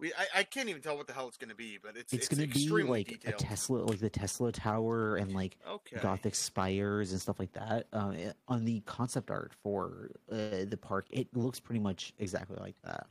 [0.00, 2.26] We I, I can't even tell what the hell it's gonna be, but it's it's,
[2.28, 3.40] it's, going to be like detailed.
[3.40, 5.98] a tesla like the tesla tower and like Okay.
[6.00, 10.78] gothic spires and stuff like that uh, it- on the concept art for uh, the
[10.80, 13.06] park it looks pretty much exactly like that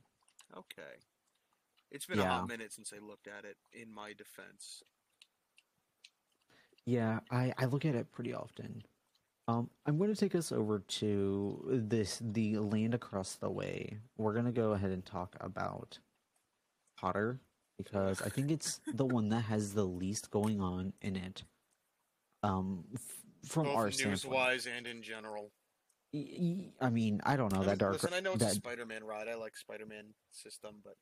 [0.55, 0.95] Okay.
[1.91, 2.29] It's been a Yeah.
[2.39, 3.57] hot minute since I looked at it.
[3.73, 4.83] In my defense,
[6.85, 8.83] Yeah, I, I look at it pretty often.
[9.47, 13.99] Um, I'm going to take us over to this the land across the way.
[14.17, 15.99] We're going to go ahead and talk about
[16.97, 17.39] Potter
[17.77, 21.43] because I think it's the one that has the least going on in it.
[22.43, 23.01] Um, f-
[23.47, 25.51] from our both news standpoint, wise and in general.
[26.81, 27.93] I mean, I don't know I that dark.
[27.93, 29.27] listen, I know it's that, a Spider-Man ride.
[29.27, 30.95] I like Spider-Man system, but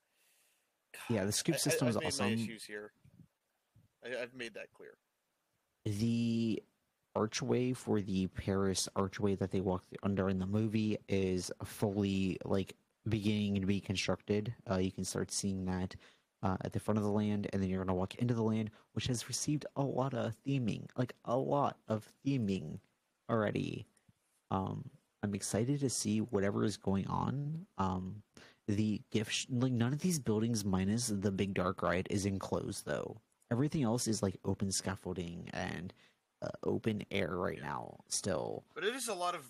[1.09, 2.33] yeah, the scoop system I, is I've made awesome.
[2.33, 2.91] issues here.
[4.03, 4.97] I, I've made that clear.
[5.85, 6.61] the
[7.15, 12.75] archway for the Paris archway that they walk under in the movie is fully like
[13.07, 14.53] beginning to be constructed.
[14.69, 15.95] Uh, you can start seeing that
[16.43, 18.43] uh, at the front of the land, and then you're going to walk into the
[18.43, 22.79] land, which has received a lot of theming, like a lot of theming
[23.29, 23.87] already.
[24.51, 24.89] Um,
[25.23, 27.65] I'm excited to see whatever is going on.
[27.77, 28.21] Um,
[28.67, 33.21] the gift, like none of these buildings, minus the big dark ride, is enclosed though.
[33.51, 35.93] Everything else is like open scaffolding and
[36.41, 37.99] uh, open air right now.
[38.07, 39.41] Still, But it is a lot of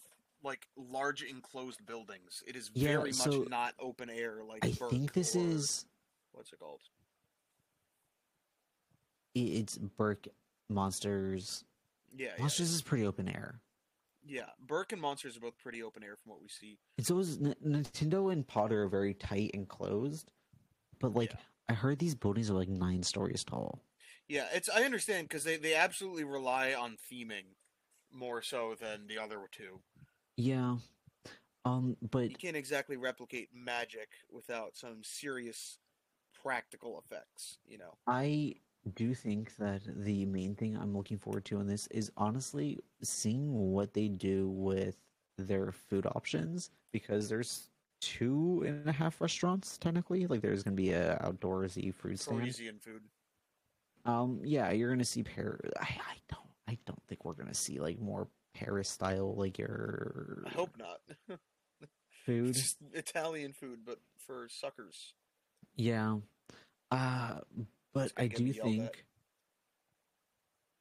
[0.45, 2.43] like large enclosed buildings.
[2.47, 5.85] It is Yeah, very so much not open air like I think this or- is
[6.31, 6.81] what's it called?
[9.33, 10.27] it's Berk
[10.69, 11.65] Monsters.
[12.15, 13.59] Yeah, yeah, Monsters is pretty open air.
[14.23, 14.45] yeah.
[14.59, 16.77] Berk and Monsters are both pretty open air from what we see.
[17.01, 20.31] So is N- Nintendo and Potter are very tight and closed.
[20.99, 21.39] But like Yeah.
[21.67, 23.81] I heard these buildings are like nine stories tall.
[24.27, 27.55] Yeah, it's I understand because they they absolutely rely on theming
[28.11, 29.81] more so than the other two.
[30.37, 30.77] Yeah.
[31.63, 35.79] Um but You can't exactly replicate magic without some serious
[36.41, 37.57] practical effects.
[37.65, 37.93] You know.
[38.07, 38.55] I
[38.93, 43.71] do think that the main thing I'm looking forward to in this is honestly seeing
[43.71, 44.97] what they do with
[45.37, 47.69] their food options because there's
[47.99, 50.27] two and a half restaurants technically.
[50.27, 52.41] Like there's gonna be a outdoorsy food stand.
[52.41, 53.01] Parisian food.
[54.05, 55.59] Um, yeah, you're gonna see Paris.
[55.79, 60.43] I, I don't, I don't think we're gonna see like more Paris style like your
[60.45, 60.99] I hope not.
[62.25, 62.53] food.
[62.53, 65.13] Just Italian food, but for suckers.
[65.75, 66.17] Yeah,
[66.91, 67.39] uh,
[67.93, 68.63] but I do at.
[68.63, 69.05] think,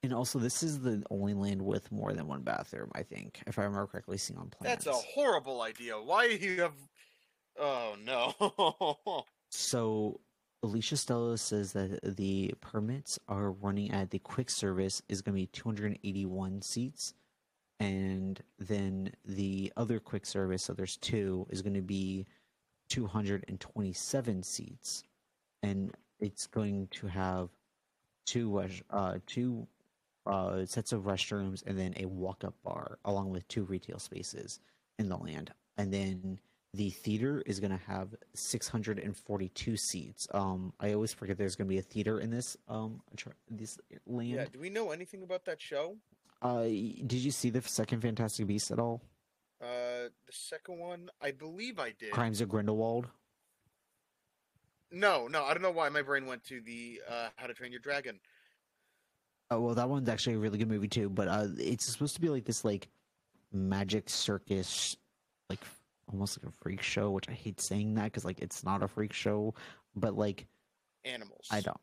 [0.03, 2.91] and also this is the only land with more than one bathroom.
[2.95, 4.85] I think, if I remember correctly, seeing on plans.
[4.85, 5.95] That's a horrible idea.
[6.01, 6.75] Why you have?
[7.59, 9.25] Oh no.
[9.57, 10.21] So
[10.65, 15.41] Alicia Stella says that the permits are running at the quick service is going to
[15.41, 17.15] be 281 seats,
[17.85, 22.27] and then the other quick service, so there's two, is going to be
[22.89, 25.05] 227 seats,
[25.63, 27.51] and it's going to have
[28.27, 28.59] two
[28.89, 29.67] uh two
[30.25, 34.61] uh sets of restrooms and then a walk-up bar along with two retail spaces
[34.99, 36.39] in the land, and then
[36.73, 40.27] the theater is going to have 642 seats.
[40.33, 43.03] Um, I always forget there's going to be a theater in this um
[43.51, 44.31] this land.
[44.31, 44.47] yeah.
[44.51, 45.97] Do we know anything about that show?
[46.45, 49.01] Uh, did you see the second Fantastic Beast at all?
[49.63, 52.11] Uh, the second one, I believe I did.
[52.11, 53.09] Crimes of Grindelwald.
[54.93, 57.73] No, no, I don't know why my brain went to the uh, How to Train
[57.73, 58.21] Your Dragon.
[59.51, 61.09] Oh well, that one's actually a really good movie too.
[61.09, 62.89] But uh, it's supposed to be like this like
[63.51, 64.97] magic circus,
[65.49, 65.61] like
[66.13, 67.11] almost like a freak show.
[67.11, 69.55] Which I hate saying that because like it's not a freak show,
[69.97, 70.47] but like
[71.05, 71.49] Animals.
[71.51, 71.81] I don't.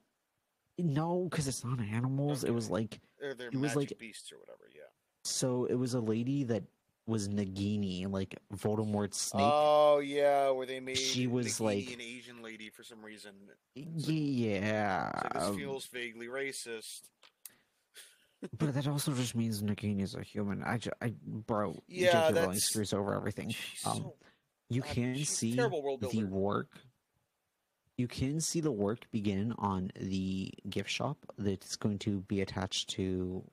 [0.78, 2.43] No, because it's not animals.
[2.43, 4.63] It was like They're, they're it was like- beasts or whatever.
[4.76, 4.82] Yeah.
[5.24, 5.65] so.
[5.65, 6.63] It was a lady that
[7.07, 9.41] was Nagini, like Voldemort's snake.
[9.43, 13.32] Oh yeah, where they made She was, Nagini like- an Asian lady for some reason.
[13.76, 17.01] yeah, So this um, feels vaguely racist.
[18.57, 20.63] but that also just means Nagini is a human.
[20.63, 22.41] I, ju- I bro, Yeah, J.K.
[22.41, 23.53] Rowling screws over everything.
[23.86, 24.15] Um, so
[24.69, 26.69] You can see the work.
[27.97, 32.89] You can see the work begin on the gift shop that's going to be attached
[32.91, 33.43] to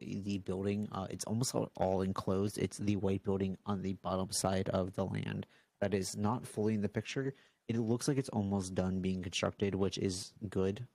[0.00, 0.88] the building.
[0.92, 2.58] Uh, it's almost all, all enclosed.
[2.58, 5.46] It's the white building on the bottom side of the land
[5.80, 7.34] that is not fully in the picture.
[7.68, 10.86] It looks like it's almost done being constructed, which is good.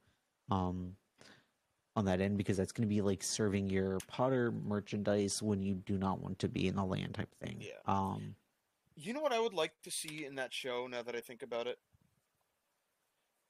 [0.52, 0.96] Um,
[1.96, 5.76] on that end because that's going to be like serving your Potter merchandise when you
[5.76, 7.58] do not want to be in the land type thing.
[7.60, 7.74] Yeah.
[7.86, 8.36] Um,
[8.96, 10.88] You know what I would like to see in that show?
[10.88, 11.78] Now that I think about it,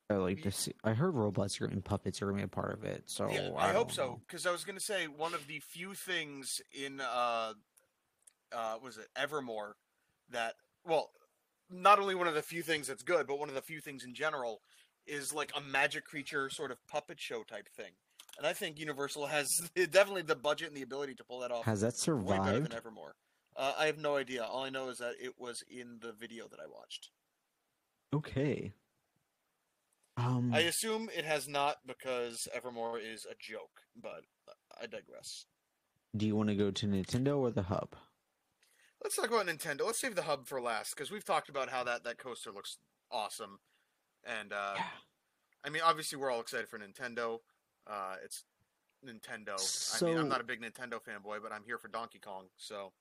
[0.09, 0.73] I like to see.
[0.83, 3.03] I heard robots and puppets are gonna be a part of it.
[3.05, 4.21] So yeah, I, I, hope don't so.
[4.27, 7.53] Because I was gonna say one of the few things in uh,
[8.51, 9.75] uh, was it Evermore
[10.31, 11.11] that well,
[11.69, 14.03] not only one of the few things that's good, but one of the few things
[14.03, 14.61] in general
[15.05, 17.91] is like a magic creature sort of puppet show type thing.
[18.37, 21.65] And I think Universal has definitely the budget and the ability to pull that off
[21.65, 22.65] Has that way better survived?
[22.65, 23.15] than Evermore.
[23.55, 24.43] Uh, I have no idea.
[24.43, 27.09] All I know is that it was in the video that I watched.
[28.13, 28.71] Okay.
[30.19, 34.23] Um, I assume it has not because Evermore is a joke, but
[34.79, 35.45] I digress.
[36.15, 37.95] do you want to go to Nintendo or the hub?
[39.03, 39.85] Let's talk about Nintendo.
[39.85, 42.77] Let's save the hub for last because we've talked about how that, that coaster looks
[43.11, 43.59] awesome,
[44.25, 44.83] and uh, Yeah.
[45.63, 47.39] I mean, obviously, we're all excited for Nintendo.
[47.87, 48.43] Uh, it's
[49.05, 49.55] Nintendo.
[50.01, 52.47] I mean, I'm not a big Nintendo fanboy, but I'm here for Donkey Kong.
[52.57, 52.91] So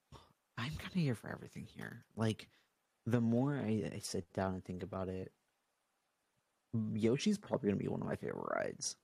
[0.56, 2.04] I'm kind of here for everything here.
[2.16, 2.48] Like,
[3.06, 5.32] the more I, I sit down and think about it,
[6.72, 8.96] Yoshi's probably gonna be one of my favorite rides.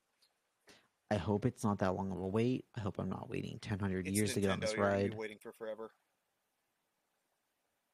[1.10, 2.66] I hope it's not that long of a wait.
[2.74, 5.10] I hope I'm not waiting 1000 It's years to get on this you're gonna be
[5.10, 5.18] ride.
[5.18, 5.90] waiting for forever.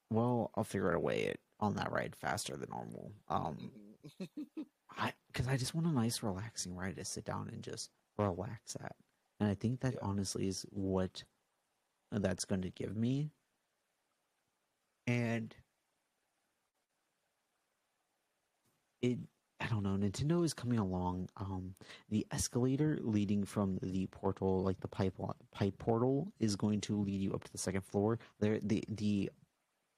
[0.09, 3.13] Well, I'll figure out a way it, on that ride faster than normal.
[3.27, 3.95] Um, Mhm.
[4.97, 8.75] I because I just want a nice, relaxing ride to sit down and just relax
[8.75, 8.95] at,
[9.39, 9.99] and I think that Yeah.
[10.01, 11.23] honestly is what
[12.11, 13.31] that's going to give me.
[15.07, 15.55] And
[19.01, 19.19] it,
[19.61, 19.91] I don't know.
[19.91, 21.29] Nintendo is coming along.
[21.37, 21.75] Um,
[22.09, 25.13] the escalator leading from the portal, like the pipe
[25.51, 28.17] pipe portal, is going to lead you up to the second floor.
[28.39, 29.29] There, the the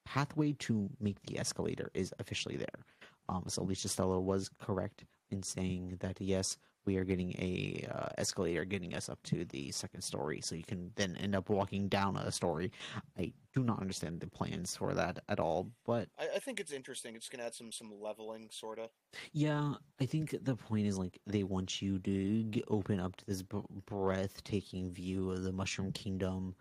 [0.06, 2.86] pathway to make the escalator is officially there.
[3.30, 8.10] Um, so Alicia Stella was correct in saying that yes, we are getting a uh,
[8.18, 11.88] escalator getting us up to the second story, so you can then end up walking
[11.88, 12.72] down a story.
[13.18, 16.72] I do not understand the plans for that at all, but I, I think it's
[16.72, 17.16] interesting.
[17.16, 18.90] It's gonna add some some leveling, sort of.
[19.32, 23.26] yeah, I think the point is like they want you to g- open up to
[23.26, 26.56] this b- breathtaking view of the Mushroom Kingdom.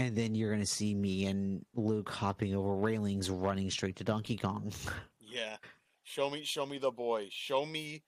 [0.00, 4.36] And then you're gonna see me and Luke hopping over railings, running straight to Donkey
[4.36, 4.72] Kong.
[5.30, 5.56] Yeah.
[6.04, 7.28] Show me, show me the boy.
[7.30, 8.02] Show me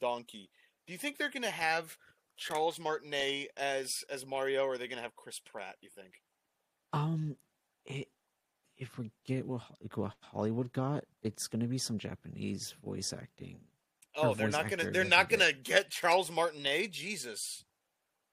[0.00, 0.50] Donkey.
[0.86, 1.96] Do you think they're gonna have
[2.36, 5.76] Charles Martinet as as Mario, or are they gonna have Chris Pratt?
[5.80, 6.22] You think?
[6.92, 7.36] Um,
[7.86, 8.08] it,
[8.76, 13.60] if we get what, like what Hollywood got, it's gonna be some Japanese voice acting.
[14.16, 16.90] Oh, they're not gonna they're not gonna get Charles Martinet.
[16.92, 17.64] Jesus.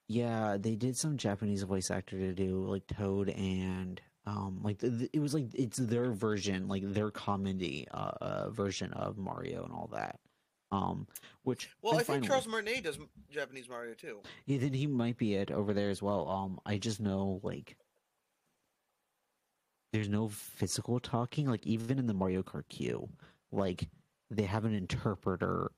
[0.07, 4.89] Yeah, they did some Japanese voice actor to do like Toad and um like the,
[4.89, 9.63] the- it was like it's their version, like their comedy uh, uh version of Mario
[9.63, 10.19] and all that.
[10.71, 11.07] Um,
[11.43, 12.25] which Well, I think.
[12.25, 12.99] Charles Martinet does
[13.31, 14.19] Japanese Mario too.
[14.45, 16.29] Yeah, then he might be it over there as well.
[16.29, 17.75] Um, I just know like
[19.91, 21.47] there's no physical talking.
[21.47, 23.09] Like even in the Mario Kart Q,
[23.51, 23.87] like
[24.29, 25.71] they have an interpreter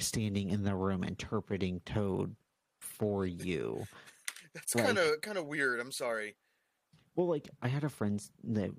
[0.00, 2.34] standing in the room interpreting Toad
[2.80, 3.84] for you.
[4.54, 5.80] That's kind of kind of weird.
[5.80, 6.36] I'm sorry.
[7.14, 8.70] Well, like I had a friend that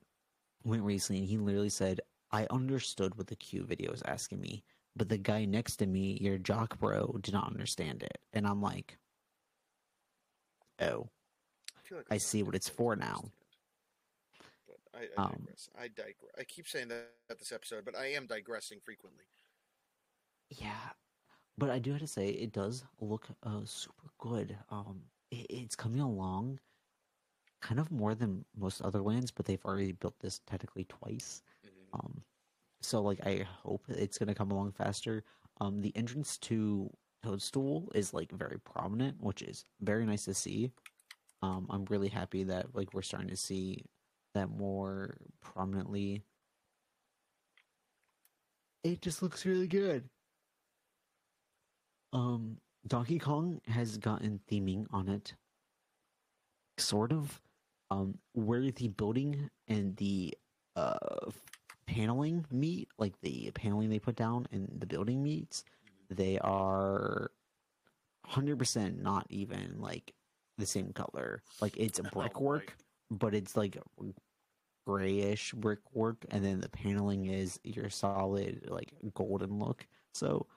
[0.63, 2.01] went recently, and he literally said,
[2.31, 4.63] "I understood what the Q video was asking me,
[4.95, 8.61] but the guy next to me, your jock bro, did not understand it." And I'm
[8.61, 8.97] like,
[10.79, 11.09] "Oh,
[11.77, 13.31] I, feel like I see what it's for now."
[14.67, 15.69] But I, I Um, digress.
[15.77, 16.31] I digress.
[16.37, 19.25] I keep saying that at this episode, but I am digressing frequently.
[20.49, 20.89] Yeah,
[21.57, 24.57] but I do have to say it does look uh, super good.
[24.69, 26.59] Um, it, it's coming along,
[27.61, 31.43] kind of more than most other lands, but they've already built this technically twice.
[31.93, 32.23] Um,
[32.81, 35.23] so like I hope it's gonna come along faster.
[35.61, 36.89] Um, the entrance to
[37.23, 40.71] Toadstool is like very prominent, which is very nice to see.
[41.41, 43.85] Um, I'm really happy that like we're starting to see
[44.33, 46.23] that more prominently.
[48.83, 50.09] It just looks really good.
[52.13, 52.57] Um,
[52.87, 55.33] Donkey Kong has gotten theming on it,
[56.77, 57.41] sort of.
[57.91, 60.37] Um, where the building and the
[60.75, 61.31] uh
[61.89, 65.63] paneling meet, like the paneling they put down and the building meets,
[66.09, 67.31] they are
[68.25, 70.13] hundred percent not even like
[70.57, 71.43] the same color.
[71.61, 72.75] Like it's Oh, brickwork,
[73.11, 73.77] but it's like
[74.87, 79.87] grayish brickwork, and then the paneling is your solid like golden look.
[80.13, 80.47] So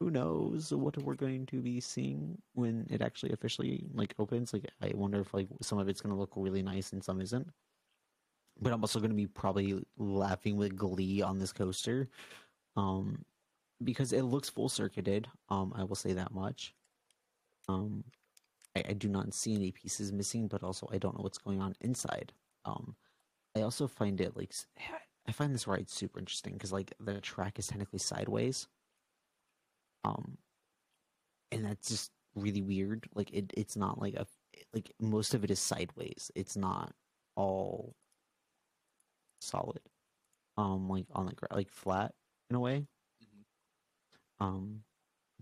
[0.00, 4.52] who knows what we're going to be seeing when it actually officially like opens?
[4.52, 7.48] Like I wonder if like some of it's gonna look really nice and some isn't.
[8.58, 12.08] But I'm also gonna be probably laughing with glee on this coaster.
[12.76, 13.24] Um
[13.82, 15.28] because it looks full circuited.
[15.48, 16.74] Um, I will say that much.
[17.68, 18.04] Um,
[18.76, 21.60] I, I do not see any pieces missing, but also I don't know what's going
[21.60, 22.32] on inside.
[22.64, 22.94] Um,
[23.56, 24.52] I also find it like
[25.26, 28.68] I find this ride super interesting because like the track is technically sideways.
[30.04, 30.38] Um,
[31.52, 33.06] and that's just really weird.
[33.14, 34.26] Like it, it's not like a
[34.74, 36.30] like most of it is sideways.
[36.34, 36.92] It's not
[37.36, 37.94] all
[39.40, 39.80] solid.
[40.56, 42.14] Um, like on the ground, like flat
[42.50, 42.86] in a way.
[43.24, 43.44] Mhm.
[44.40, 44.84] Um,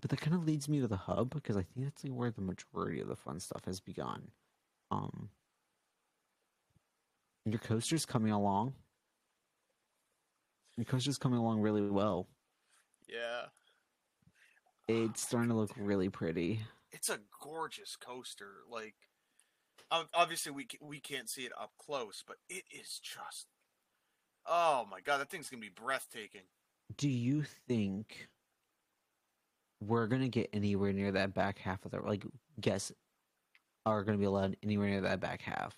[0.00, 2.30] but that kind of leads me to the hub because I think that's like where
[2.30, 4.30] the majority of the fun stuff has begun.
[4.90, 5.30] Um,
[7.44, 8.74] your coaster's coming along.
[10.76, 12.28] Your coaster's coming along really well.
[13.08, 13.46] Yeah,
[14.86, 16.60] It's starting to look really pretty.
[16.92, 18.62] it's a gorgeous coaster.
[18.68, 18.94] Like,
[19.90, 23.46] obviously we we can't see it up close, but it is just.
[24.48, 26.42] Oh my god, that thing's gonna be breathtaking.
[26.96, 28.28] Do you think
[29.80, 32.24] we're gonna get anywhere near that back half of the like?
[32.60, 32.92] Guess
[33.86, 35.74] are gonna be allowed anywhere near that back half?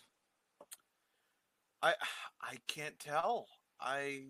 [1.82, 1.94] I
[2.40, 3.48] I can't tell.
[3.80, 4.26] I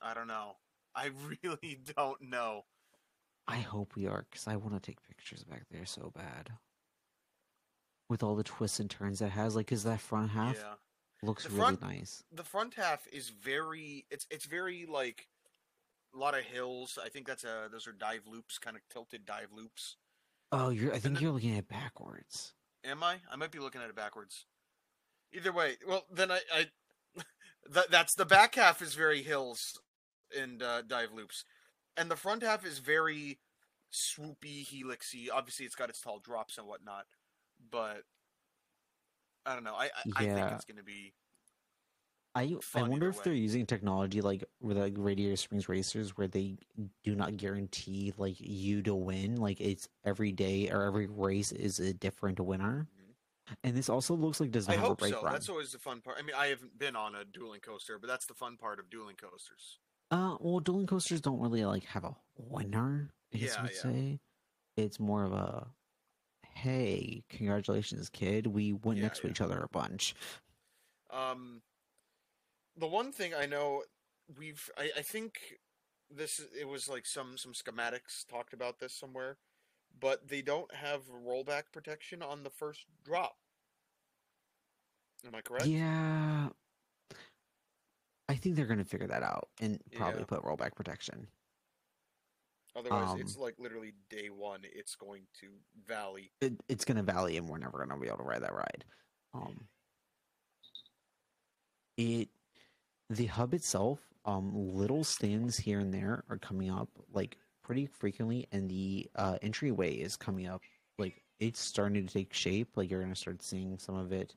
[0.00, 0.56] I don't know.
[0.94, 1.10] I
[1.42, 2.64] really don't know.
[3.46, 6.50] I I hope we are, because I want to take pictures back there so bad.
[8.08, 10.74] With all the twists and turns it has, like, is that front half Yeah.
[11.22, 12.22] Looks The really nice.
[12.32, 15.28] The front half is very it's it's very like
[16.14, 16.98] a lot of hills.
[17.02, 19.96] I think that's a those are dive loops, kind of tilted dive loops.
[20.52, 20.90] Oh, you're.
[20.92, 22.52] I think then- you're looking at it backwards.
[22.84, 23.16] Am I?
[23.30, 24.46] I might be looking at it backwards.
[25.32, 26.66] Either way, well then I, I
[27.70, 29.78] that that's the back half is very hills
[30.36, 31.44] and uh, dive loops,
[31.96, 33.38] and the front half is very
[33.92, 35.26] swoopy, helixy.
[35.32, 37.06] Obviously, it's got its tall drops and whatnot,
[37.70, 38.02] but
[39.46, 39.74] I don't know.
[39.74, 41.14] I I, I think it's gonna be
[42.34, 46.58] I I wonder if they're using technology like with like Radiator Springs racers where they
[47.02, 49.36] do not guarantee like you to win.
[49.36, 52.88] Like it's every day or every race is a different winner.
[53.64, 55.22] And this also looks like doesn't I have a hope break so.
[55.22, 55.32] run.
[55.32, 56.18] That's always the fun part.
[56.18, 58.90] I mean, I haven't been on a dueling coaster, but that's the fun part of
[58.90, 59.78] dueling coasters.
[60.10, 63.12] Uh, well, dueling coasters don't really like have a winner.
[63.32, 63.82] I guess Yeah, you would yeah.
[63.82, 64.20] say
[64.76, 65.68] it's more of a,
[66.56, 68.46] hey, congratulations, kid.
[68.48, 69.30] We went Yeah, next to yeah.
[69.30, 70.14] each other a bunch.
[71.10, 71.62] Um,
[72.76, 73.84] the one thing I know
[74.36, 75.58] we've, I, I think
[76.10, 79.38] this it was like some some schematics talked about this somewhere,
[79.98, 83.36] but they don't have rollback protection on the first drop.
[85.26, 85.68] Am I correct?
[85.68, 86.50] Yeah,
[88.28, 90.24] I think they're gonna figure that out and probably Yeah.
[90.24, 91.28] put rollback protection.
[92.76, 94.60] Otherwise, it's um, like literally day one.
[94.62, 95.48] It's going to
[95.86, 96.30] valley.
[96.40, 98.84] It, it's gonna valley, and we're never gonna be able to ride that ride.
[99.34, 99.66] Um,
[101.96, 102.28] it
[103.08, 108.46] the hub itself, um, little stands here and there are coming up like pretty frequently,
[108.52, 110.62] and the uh, entryway is coming up.
[110.98, 112.76] Like it's starting to take shape.
[112.76, 114.34] Like you're gonna start seeing some of it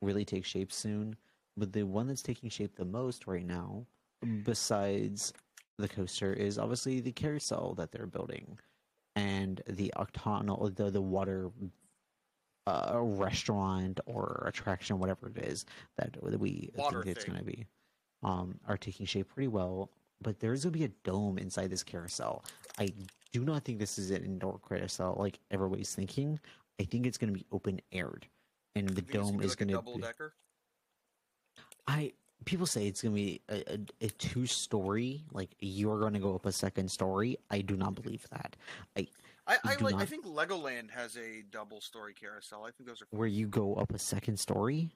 [0.00, 1.16] really take shape soon.
[1.56, 3.86] But the one that's taking shape the most right now,
[4.42, 5.32] besides
[5.78, 8.58] the coaster, is obviously the carousel that they're building,
[9.16, 11.50] and the octonal, the the water
[12.66, 15.66] uh, restaurant or attraction, whatever it is
[15.98, 17.66] that we Water think it's going to be,
[18.22, 19.90] um, are taking shape pretty well.
[20.22, 22.44] But there's going to be a dome inside this carousel.
[22.78, 22.88] I
[23.32, 26.38] do not think this is an indoor carousel like everybody's thinking.
[26.80, 28.26] I think it's going to be open aired,
[28.74, 30.34] and the You think it's gonna dome be is going to double decker.
[31.86, 32.12] I
[32.44, 35.24] people say it's gonna be a, a, a two story.
[35.32, 37.38] Like you're gonna go up a second story.
[37.50, 38.56] I do not believe that.
[39.46, 39.94] I, I do like.
[39.96, 42.64] I think Legoland has a double story carousel.
[42.64, 44.90] I think those are Where you go up a second story?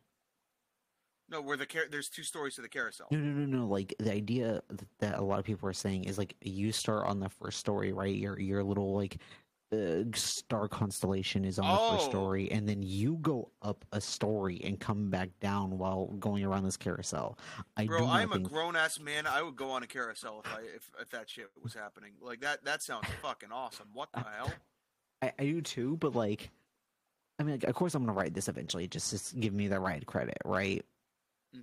[1.30, 1.42] no.
[1.42, 3.08] Where the car- there's two stories to the carousel.
[3.10, 3.66] No, no, no, no.
[3.66, 4.62] Like the idea
[5.00, 7.92] that a lot of people are saying is like you start on the first story,
[7.92, 8.14] right?
[8.14, 9.18] Your your little like
[9.72, 11.92] uh, star constellation is on the Oh.
[11.92, 16.42] first story, and then you go up a story and come back down while going
[16.44, 17.38] around this carousel.
[17.76, 19.26] I Bro, I'm a grown ass man.
[19.26, 22.12] I would go on a carousel if I if, if that shit was happening.
[22.20, 22.64] Like that.
[22.64, 23.88] That sounds fucking awesome.
[23.92, 24.52] What the hell?
[25.20, 26.50] I, I do too, but like,
[27.38, 29.80] I mean, like, of course, I'm gonna write this eventually, just to give me the
[29.80, 30.84] ride credit, right?
[31.52, 31.60] hmm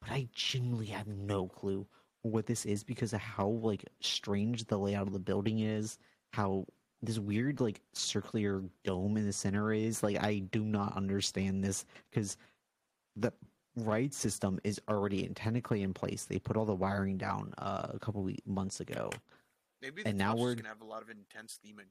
[0.00, 1.86] But I genuinely have no clue
[2.22, 5.98] what this is because of how like strange the layout of the building is,
[6.32, 6.66] how
[7.02, 10.02] this weird like circular dome in the center is.
[10.02, 12.36] Like, I do not understand this because
[13.16, 13.32] the
[13.76, 16.24] ride system is already technically in place.
[16.24, 19.10] They put all the wiring down uh, a couple months ago.
[19.80, 21.86] Maybe the And now we're- gonna have a lot of intense theming.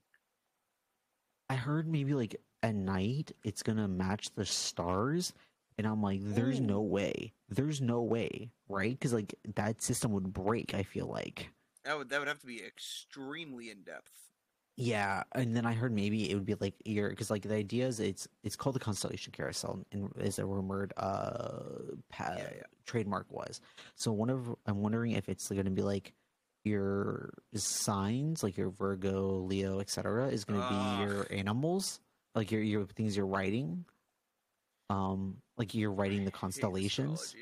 [1.49, 5.31] I heard maybe like at night it's gonna match the stars,
[5.77, 8.91] and I'm like, there's no way, there's no way, right?
[8.91, 10.73] Because like that system would break.
[10.73, 11.49] I feel like,
[11.85, 14.11] That would that would have to be extremely in depth.
[14.77, 15.23] Yeah.
[15.33, 17.99] And then I heard maybe it would be like your because like the idea is
[17.99, 21.63] it's it's called the Constellation Carousel, and is a rumored uh
[22.09, 22.63] pa- Yeah, yeah.
[22.85, 23.59] trademark was.
[23.95, 26.13] So one of I'm wondering if it's gonna be like
[26.63, 31.99] your signs, like your Virgo, Leo, etc., is gonna be your animals,
[32.35, 33.83] like your your things you're writing.
[34.89, 37.35] Um, like you're writing the constellations.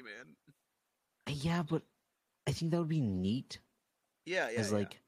[1.27, 1.83] Uh, Yeah, but
[2.47, 3.59] I think that would be neat
[4.25, 4.59] Yeah, yeah.
[4.59, 4.77] as yeah.
[4.79, 4.99] like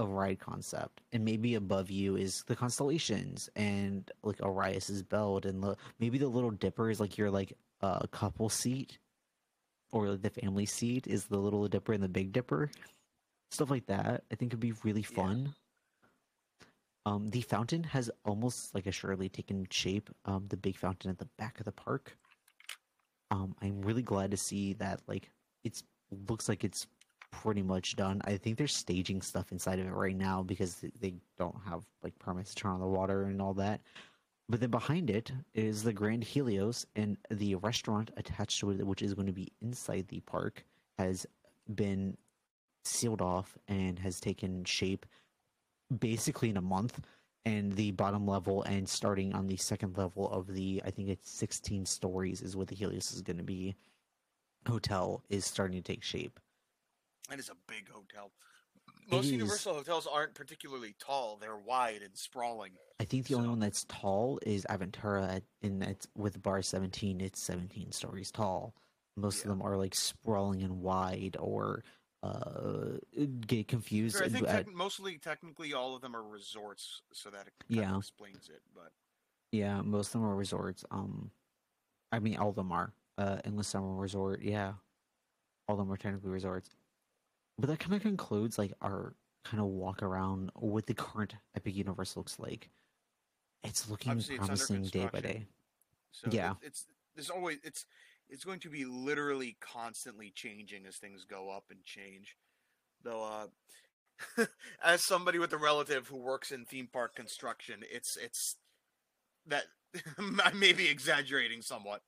[0.00, 5.62] a ride concept, and maybe above you is the constellations and like Orion's belt, and
[5.62, 8.98] the, maybe the Little Dipper is like your like uh, couple seat,
[9.92, 12.70] or like the family seat is the Little Dipper and the Big Dipper,
[13.52, 14.24] stuff like that.
[14.32, 15.16] I think would be really Yeah.
[15.16, 15.54] fun.
[17.06, 20.10] Um, the fountain has almost like assuredly taken shape.
[20.24, 22.16] Um, the big fountain at the back of the park.
[23.30, 25.30] Um, I'm really glad to see that like
[25.64, 25.82] it's
[26.28, 26.86] looks like it's
[27.30, 28.20] pretty much done.
[28.24, 32.18] I think they're staging stuff inside of it right now because they don't have like
[32.18, 33.80] permits to turn on the water and all that.
[34.48, 39.02] But then behind it is the Grand Helios and the restaurant attached to it, which
[39.02, 40.64] is going to be inside the park,
[40.98, 41.24] has
[41.74, 42.16] been
[42.84, 45.06] sealed off and has taken shape.
[45.98, 47.00] basically in a month.
[47.46, 51.30] And the bottom level and starting on the second level of the, I think it's
[51.30, 53.76] 16 stories is what the Helios is going to be.
[54.68, 56.38] Hotel is starting to take shape.
[57.30, 58.30] And it's a big hotel.
[59.10, 59.32] Most is.
[59.32, 62.72] Universal hotels aren't particularly tall; they're wide and sprawling.
[63.00, 67.20] I think the only one that's tall is Aventura, and it's with bar 17.
[67.20, 68.74] It's 17 stories tall.
[69.16, 69.42] Most Yeah.
[69.44, 71.82] of them are like sprawling and wide, or
[72.22, 72.98] uh,
[73.46, 74.16] get confused.
[74.18, 77.52] Sure, I think at- tec- mostly, technically, all of them are resorts, so that kind
[77.68, 77.92] Yeah.
[77.94, 78.62] of explains it.
[78.74, 78.92] But
[79.52, 80.84] yeah, most of them are resorts.
[80.90, 81.30] Um,
[82.12, 82.92] I mean, all of them are.
[83.16, 84.74] Uh, Endless Summer Resort, yeah,
[85.68, 86.68] all of them are technically resorts.
[87.60, 91.74] But that kind of concludes like our kind of walk around what the current Epic
[91.74, 92.68] Universe looks like.
[93.62, 95.46] It's looking Obviously, it's promising day by day.
[96.12, 96.52] so Yeah.
[96.52, 97.84] it, it's there's always it's
[98.28, 102.36] it's going to be literally constantly changing as things go up and change.
[103.02, 103.48] Though,
[104.38, 104.46] uh,
[104.84, 108.56] as somebody with a relative who works in theme park construction, it's it's
[109.46, 109.64] that
[110.18, 112.02] I may be exaggerating somewhat.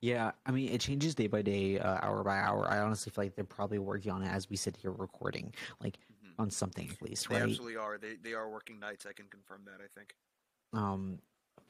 [0.00, 2.68] Yeah, I mean, it changes day by day, uh, hour by hour.
[2.70, 5.98] I honestly feel like they're probably working on it as we sit here recording, like
[6.22, 6.34] Mhm.
[6.38, 7.44] on something at least, They right?
[7.44, 7.98] They absolutely are.
[7.98, 9.06] They they are working nights.
[9.06, 9.80] I can confirm that.
[9.82, 10.14] I think.
[10.72, 11.20] Um,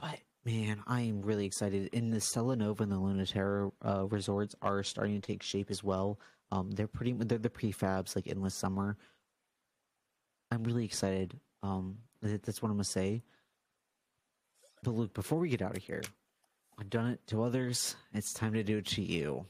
[0.01, 1.89] but man, I am really excited.
[1.93, 5.85] And the Stella Nova and the Lunaterra uh, resorts are starting to take shape as
[5.85, 6.19] well.
[6.51, 7.13] Um, they're pretty.
[7.13, 8.97] They're the prefabs like Endless Summer.
[10.51, 11.41] I'm really excited.
[11.63, 13.23] Um, that's what I'm gonna say.
[14.83, 16.03] But Luke, before we get out of here,
[16.79, 17.97] I've done it to others.
[18.13, 19.47] It's time to do it to you.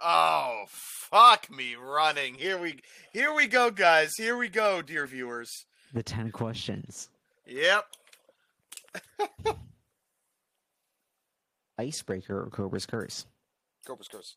[0.00, 2.34] Oh fuck me running.
[2.34, 2.80] Here we
[3.12, 4.14] here we go, guys.
[4.16, 5.66] Here we go, dear viewers.
[5.92, 7.08] The ten questions.
[7.46, 7.84] Yep.
[11.78, 13.26] Icebreaker or Cobra's Curse?
[13.86, 14.36] Cobra's curse.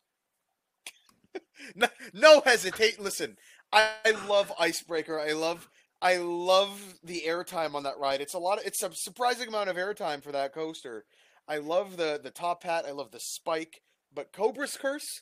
[1.74, 3.00] no, no hesitate.
[3.00, 3.36] Listen,
[3.72, 5.20] I, I love Icebreaker.
[5.20, 5.68] I love
[6.00, 8.20] I love the airtime on that ride.
[8.20, 8.58] It's a lot.
[8.58, 11.04] Of, it's a surprising amount of airtime for that coaster.
[11.52, 12.86] I love the the top hat.
[12.88, 13.82] I love the spike.
[14.14, 15.20] But Cobra's curse,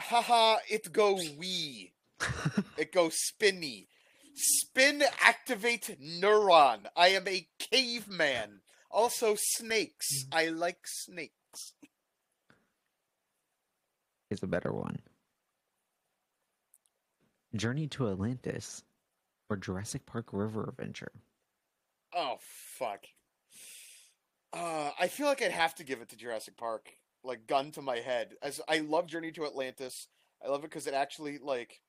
[0.00, 0.56] haha!
[0.68, 1.92] It go wee.
[2.76, 3.86] It goes spinny.
[4.34, 6.86] Spin activate neuron.
[6.96, 8.62] I am a caveman.
[8.90, 10.24] Also snakes.
[10.24, 10.38] Mm-hmm.
[10.38, 11.74] I like snakes.
[14.30, 14.98] is a better one.
[17.54, 18.82] Journey to Atlantis
[19.48, 21.12] or Jurassic Park River Adventure?
[22.12, 23.06] Oh fuck.
[24.54, 26.90] Uh, I feel like I'd have to give it to Jurassic Park.
[27.24, 28.34] Like gun to my head.
[28.42, 30.08] As I love Journey to Atlantis.
[30.44, 31.80] I love it because it actually like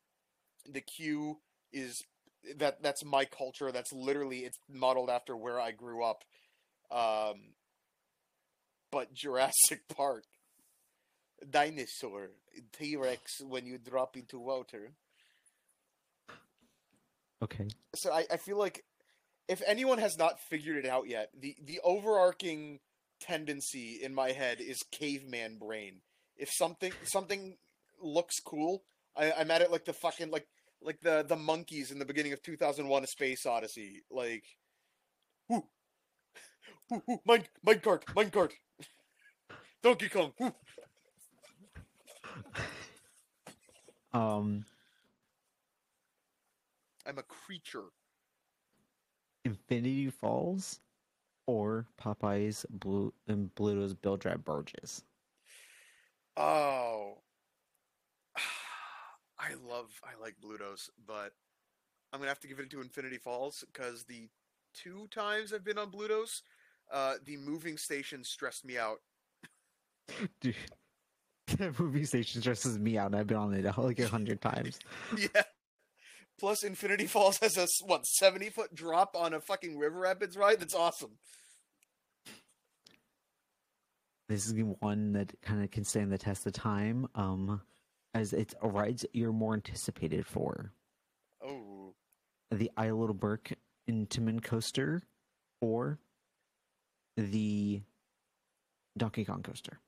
[0.67, 1.39] the queue
[1.73, 2.01] is
[2.57, 3.71] that that's my culture.
[3.71, 6.23] That's literally it's modeled after where I grew up.
[6.89, 7.53] Um,
[8.91, 10.23] but Jurassic Park,
[11.49, 12.29] dinosaur,
[12.71, 14.91] T Rex when you drop into water.
[17.43, 17.67] Okay.
[17.95, 18.85] so I, I feel like
[19.47, 22.79] if anyone has not figured it out yet, the the overarching
[23.19, 26.01] tendency in my head is caveman brain.
[26.37, 27.57] If something something
[28.01, 28.83] looks cool,
[29.15, 30.47] I, I'm at it like the fucking like
[30.81, 34.03] like the the monkeys in the beginning of 2001: A Space Odyssey.
[34.09, 34.43] Like,
[35.47, 35.65] whoo,
[36.89, 38.51] whoo, whoo, mine minecart, minecart,
[39.83, 40.33] Donkey Kong.
[40.39, 40.53] Whoo.
[44.13, 44.63] Um,
[47.05, 47.83] I'm a creature.
[49.45, 50.79] Infinity Falls
[51.47, 55.03] or Popeye's Blue and Bluto's Bilge-Rat Barges?
[56.35, 57.19] Oh,
[59.39, 61.31] I love I like Blutos, but
[62.11, 64.27] I'm gonna have to give it to Infinity Falls because the
[64.73, 66.41] two times I've been on Blutos,
[66.91, 68.97] uh, the moving station stressed me out.
[70.41, 70.55] Dude,
[71.57, 73.07] that movie station stresses me out.
[73.07, 74.79] and I've been on it like a hundred times.
[75.15, 75.43] yeah.
[76.39, 80.59] Plus, Infinity Falls has a what 70 foot drop on a fucking River Rapids ride.
[80.59, 81.17] That's awesome.
[84.27, 87.07] This is one that kind of can stand the test of time.
[87.13, 87.61] Um,
[88.15, 90.71] as it's a rides you're more anticipated for.
[91.43, 91.93] Oh,
[92.49, 93.51] the I Little Berk
[93.89, 95.03] Intamin coaster
[95.61, 95.99] or
[97.17, 97.81] the
[98.97, 99.79] Donkey Kong coaster.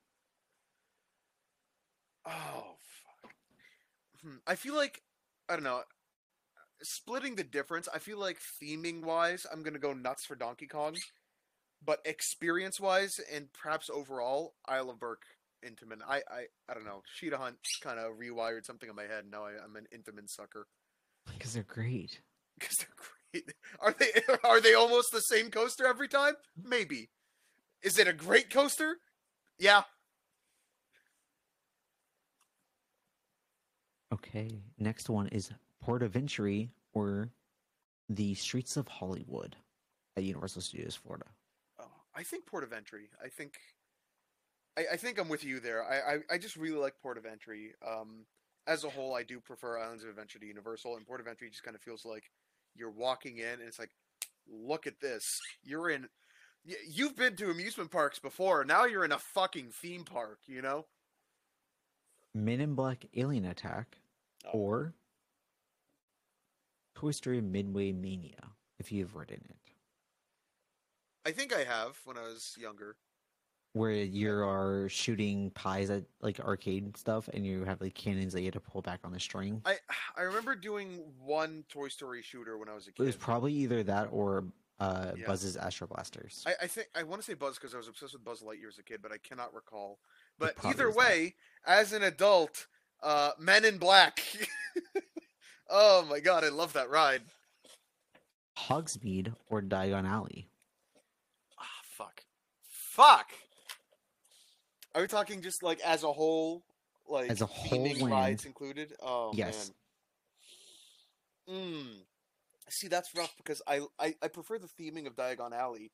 [2.26, 3.32] oh, fuck.
[4.22, 5.02] Hmm, I feel like
[5.48, 5.82] I don't know.
[6.82, 10.96] Splitting the difference, I feel like theming wise, I'm gonna go nuts for Donkey Kong,
[11.84, 15.22] but experience wise and perhaps overall, Isle of Berk
[15.64, 15.98] Intamin.
[16.06, 17.02] I I, I don't know.
[17.16, 19.24] Cheetah Hunt kind of rewired something in my head.
[19.30, 20.66] Now I, I'm an Intamin sucker
[21.26, 22.20] Because they're great.
[22.58, 23.52] because they're great.
[23.80, 24.12] Are they
[24.48, 26.34] are they almost the same coaster every time?
[26.62, 27.10] Maybe.
[27.82, 28.98] Is it a great coaster?
[29.58, 29.82] Yeah.
[34.12, 35.50] Okay, next one is
[35.80, 37.30] Port of Entry or
[38.08, 39.56] the streets of Hollywood
[40.16, 41.26] at Universal Studios Florida.
[41.78, 41.84] Oh,
[42.14, 43.10] I think Port of Entry.
[43.24, 43.58] I think,
[44.76, 45.84] I, I think I'm with you there.
[45.84, 47.74] I, I, I just really like Port of Entry.
[47.86, 48.24] Um,
[48.66, 51.48] as a whole, I do prefer Islands of Adventure to Universal, and Port of Entry
[51.50, 52.24] just kind of feels like
[52.74, 53.90] you're walking in, and it's like,
[54.50, 55.40] look at this.
[55.62, 56.08] You're in.
[56.86, 58.64] You've been to amusement parks before.
[58.64, 60.40] Now you're in a fucking theme park.
[60.46, 60.86] You know.
[62.34, 63.96] Men in Black Alien Attack,
[64.46, 64.50] Oh.
[64.58, 64.94] or
[66.98, 68.42] Toy Story Midway Mania,
[68.80, 69.56] if you've ridden it,
[71.24, 72.96] I think I have when I was younger.
[73.74, 78.40] where you are shooting pies at like arcade stuff, and you have like cannons that
[78.40, 79.62] you have to pull back on the string.
[79.64, 79.76] I
[80.16, 83.02] I remember doing one Toy Story shooter when I was a kid.
[83.04, 84.44] It was probably either that or
[84.80, 85.26] uh, Yeah.
[85.26, 86.42] Buzz's Astro Blasters.
[86.46, 88.68] I, I think I want to say Buzz because I was obsessed with Buzz Lightyear
[88.68, 90.00] as a kid, but I cannot recall.
[90.36, 91.00] But either is that.
[91.00, 91.34] way,
[91.64, 92.66] as an adult,
[93.04, 94.20] uh, Men in Black.
[95.70, 97.22] oh my god, I love that ride.
[98.58, 100.48] Hogsmeade or Diagon Alley.
[101.58, 102.22] Ah, fuck,
[102.68, 103.30] fuck.
[104.94, 106.64] Are we talking just like as a whole,
[107.08, 108.94] like As a whole rides included?
[109.02, 109.70] Oh Yes.
[111.48, 111.56] man.
[111.56, 111.86] Mm.
[112.70, 115.92] See, that's rough because I, I I prefer the theming of Diagon Alley,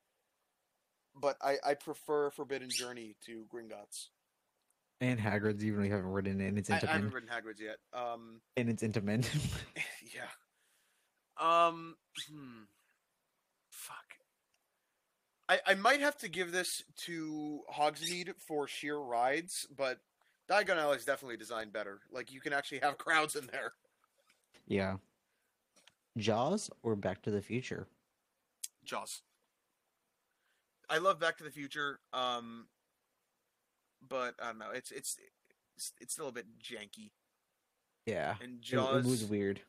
[1.15, 4.09] but I I prefer Forbidden Journey to Gringotts.
[5.01, 7.15] And Hagrid's, even though you haven't ridden it, and it's I, into I haven't men.
[7.15, 7.77] ridden Hagrid's yet.
[7.93, 9.27] Um, And it's Intamin.
[10.15, 10.29] yeah.
[11.67, 11.97] Um,
[12.31, 12.63] hmm.
[13.71, 14.15] Fuck.
[15.49, 19.99] I I might have to give this to Hogsmeade for sheer rides, but
[20.49, 22.01] Diagon Alley is definitely designed better.
[22.13, 23.73] Like you can actually have crowds in there.
[24.67, 24.97] yeah.
[26.17, 27.89] Jaws or Back to the Future?
[28.85, 29.23] Jaws.
[30.89, 32.69] I love Back to the Future, um,
[34.09, 34.71] but I don't know.
[34.73, 35.17] It's it's
[35.77, 37.11] it's, it's still a bit janky.
[38.07, 38.35] Yeah.
[38.43, 39.61] And It, Jaws, it was weird.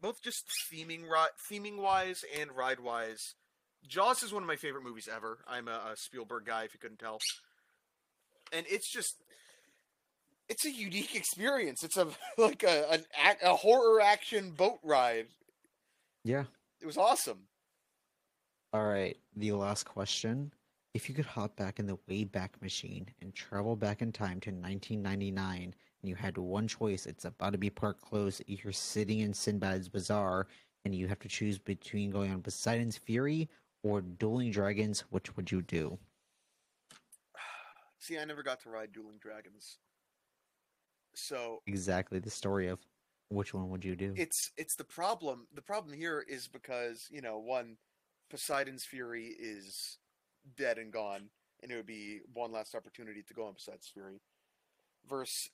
[0.00, 1.04] both just theming
[1.50, 3.34] theming wise and ride wise.
[3.86, 5.38] Jaws is one of my favorite movies ever.
[5.48, 7.18] I'm a, a Spielberg guy, if you couldn't tell.
[8.52, 9.16] And it's just,
[10.48, 11.82] it's a unique experience.
[11.82, 12.06] It's a
[12.38, 13.04] like a an
[13.42, 15.26] a horror action boat ride.
[16.24, 16.44] Yeah.
[16.80, 17.48] It was awesome.
[18.72, 19.16] All right.
[19.36, 20.52] The last question.
[20.94, 24.50] If you could hop back in the Wayback Machine and travel back in time to
[24.50, 29.32] 1999, and you had one choice, it's about to be park closed, you're sitting in
[29.32, 30.48] Sinbad's Bazaar,
[30.84, 33.48] and you have to choose between going on Poseidon's Fury
[33.82, 35.98] or Dueling Dragons, which would you do?
[37.98, 39.78] See, I never got to ride Dueling Dragons,
[41.14, 42.80] so Exactly the story of
[43.30, 44.12] which one would you do?
[44.16, 45.46] it's it's the problem.
[45.54, 47.78] The problem here is because you know one,
[48.28, 49.96] Poseidon's Fury is
[50.56, 51.30] dead and gone,
[51.62, 54.20] and it would be one last opportunity to go on Poseidon's Fury,
[55.08, 55.50] versus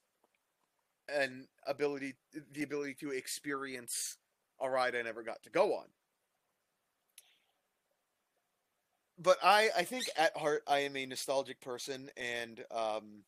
[1.08, 2.14] an ability,
[2.52, 4.16] the ability to experience
[4.60, 5.86] a ride I never got to go on.
[9.18, 13.24] But I, I think at heart I am a nostalgic person, and um,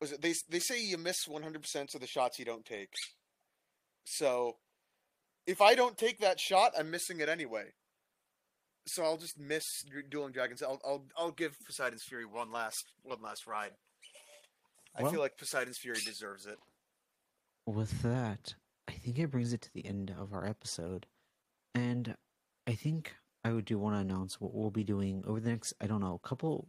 [0.00, 2.64] was it they they say you miss one hundred percent of the shots you don't
[2.64, 2.94] take.
[4.04, 4.56] So,
[5.46, 7.74] if I don't take that shot, I'm missing it anyway.
[8.90, 10.62] So I'll just miss Dueling Dragons.
[10.62, 13.72] I'll I'll I'll give Poseidon's Fury one last one last ride.
[14.96, 16.58] I Well- feel like Poseidon's Fury deserves it.
[17.66, 18.54] With that,
[18.88, 21.06] I think it brings it to the end of our episode.
[21.74, 22.16] And
[22.66, 23.14] I think
[23.44, 26.00] I would do want to announce what we'll be doing over the next, I don't
[26.00, 26.68] know, a couple,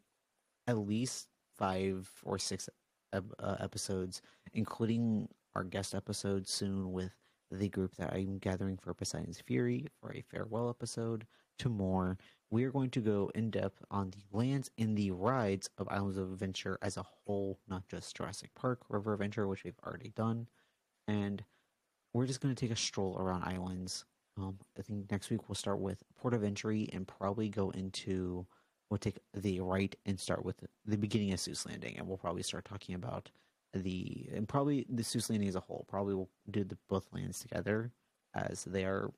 [0.67, 1.27] at least
[1.57, 2.69] five or six
[3.13, 3.21] uh,
[3.59, 4.21] episodes,
[4.53, 7.11] including our guest episode soon with
[7.49, 11.25] the group that I'm gathering for Poseidon's Fury for a farewell episode
[11.61, 12.17] to more.
[12.49, 16.17] We are going to go in depth on the lands and the rides of Islands
[16.17, 20.47] of Adventure as a whole, not just Jurassic Park, River Adventure, which we've already done
[21.07, 21.43] and
[22.13, 24.05] we're just going to take a stroll around islands.
[24.37, 28.45] Um, I think next week we'll start with port of entry and probably go into
[28.89, 32.43] we'll take the right and start with the beginning of Seuss Landing, and we'll probably
[32.43, 33.29] start talking about
[33.73, 35.85] the and probably the Seuss Landing as a whole.
[35.87, 37.91] Probably we'll do the both lands together
[38.33, 39.11] as they are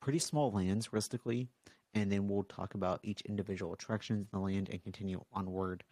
[0.00, 1.48] pretty small lands realistically,
[1.94, 5.84] and then we'll talk about each individual attractions in the land and continue onward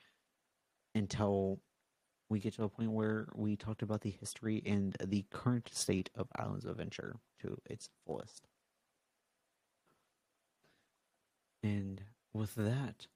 [0.94, 1.60] until
[2.28, 6.10] we get to a point where we talked about the history and the current state
[6.14, 8.48] of Islands of Adventure to its fullest.
[11.62, 12.02] And
[12.32, 13.06] with that,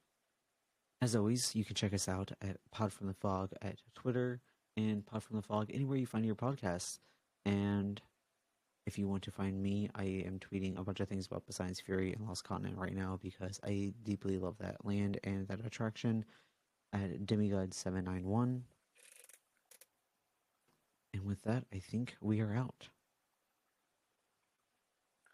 [1.01, 4.41] as always, you can check us out at Pod from the Fog at Twitter
[4.77, 6.99] and Pod from the Fog anywhere you find your podcasts.
[7.45, 8.01] And
[8.89, 11.79] if you want to find me, I am tweeting a bunch of things about Poseidon's
[11.79, 16.25] Fury and Lost Continent right now because I deeply love that land and that attraction
[16.95, 18.63] at Demigod791.
[21.13, 22.89] And with that, I think we are out.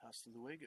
[0.02, 0.66] Hasta luego.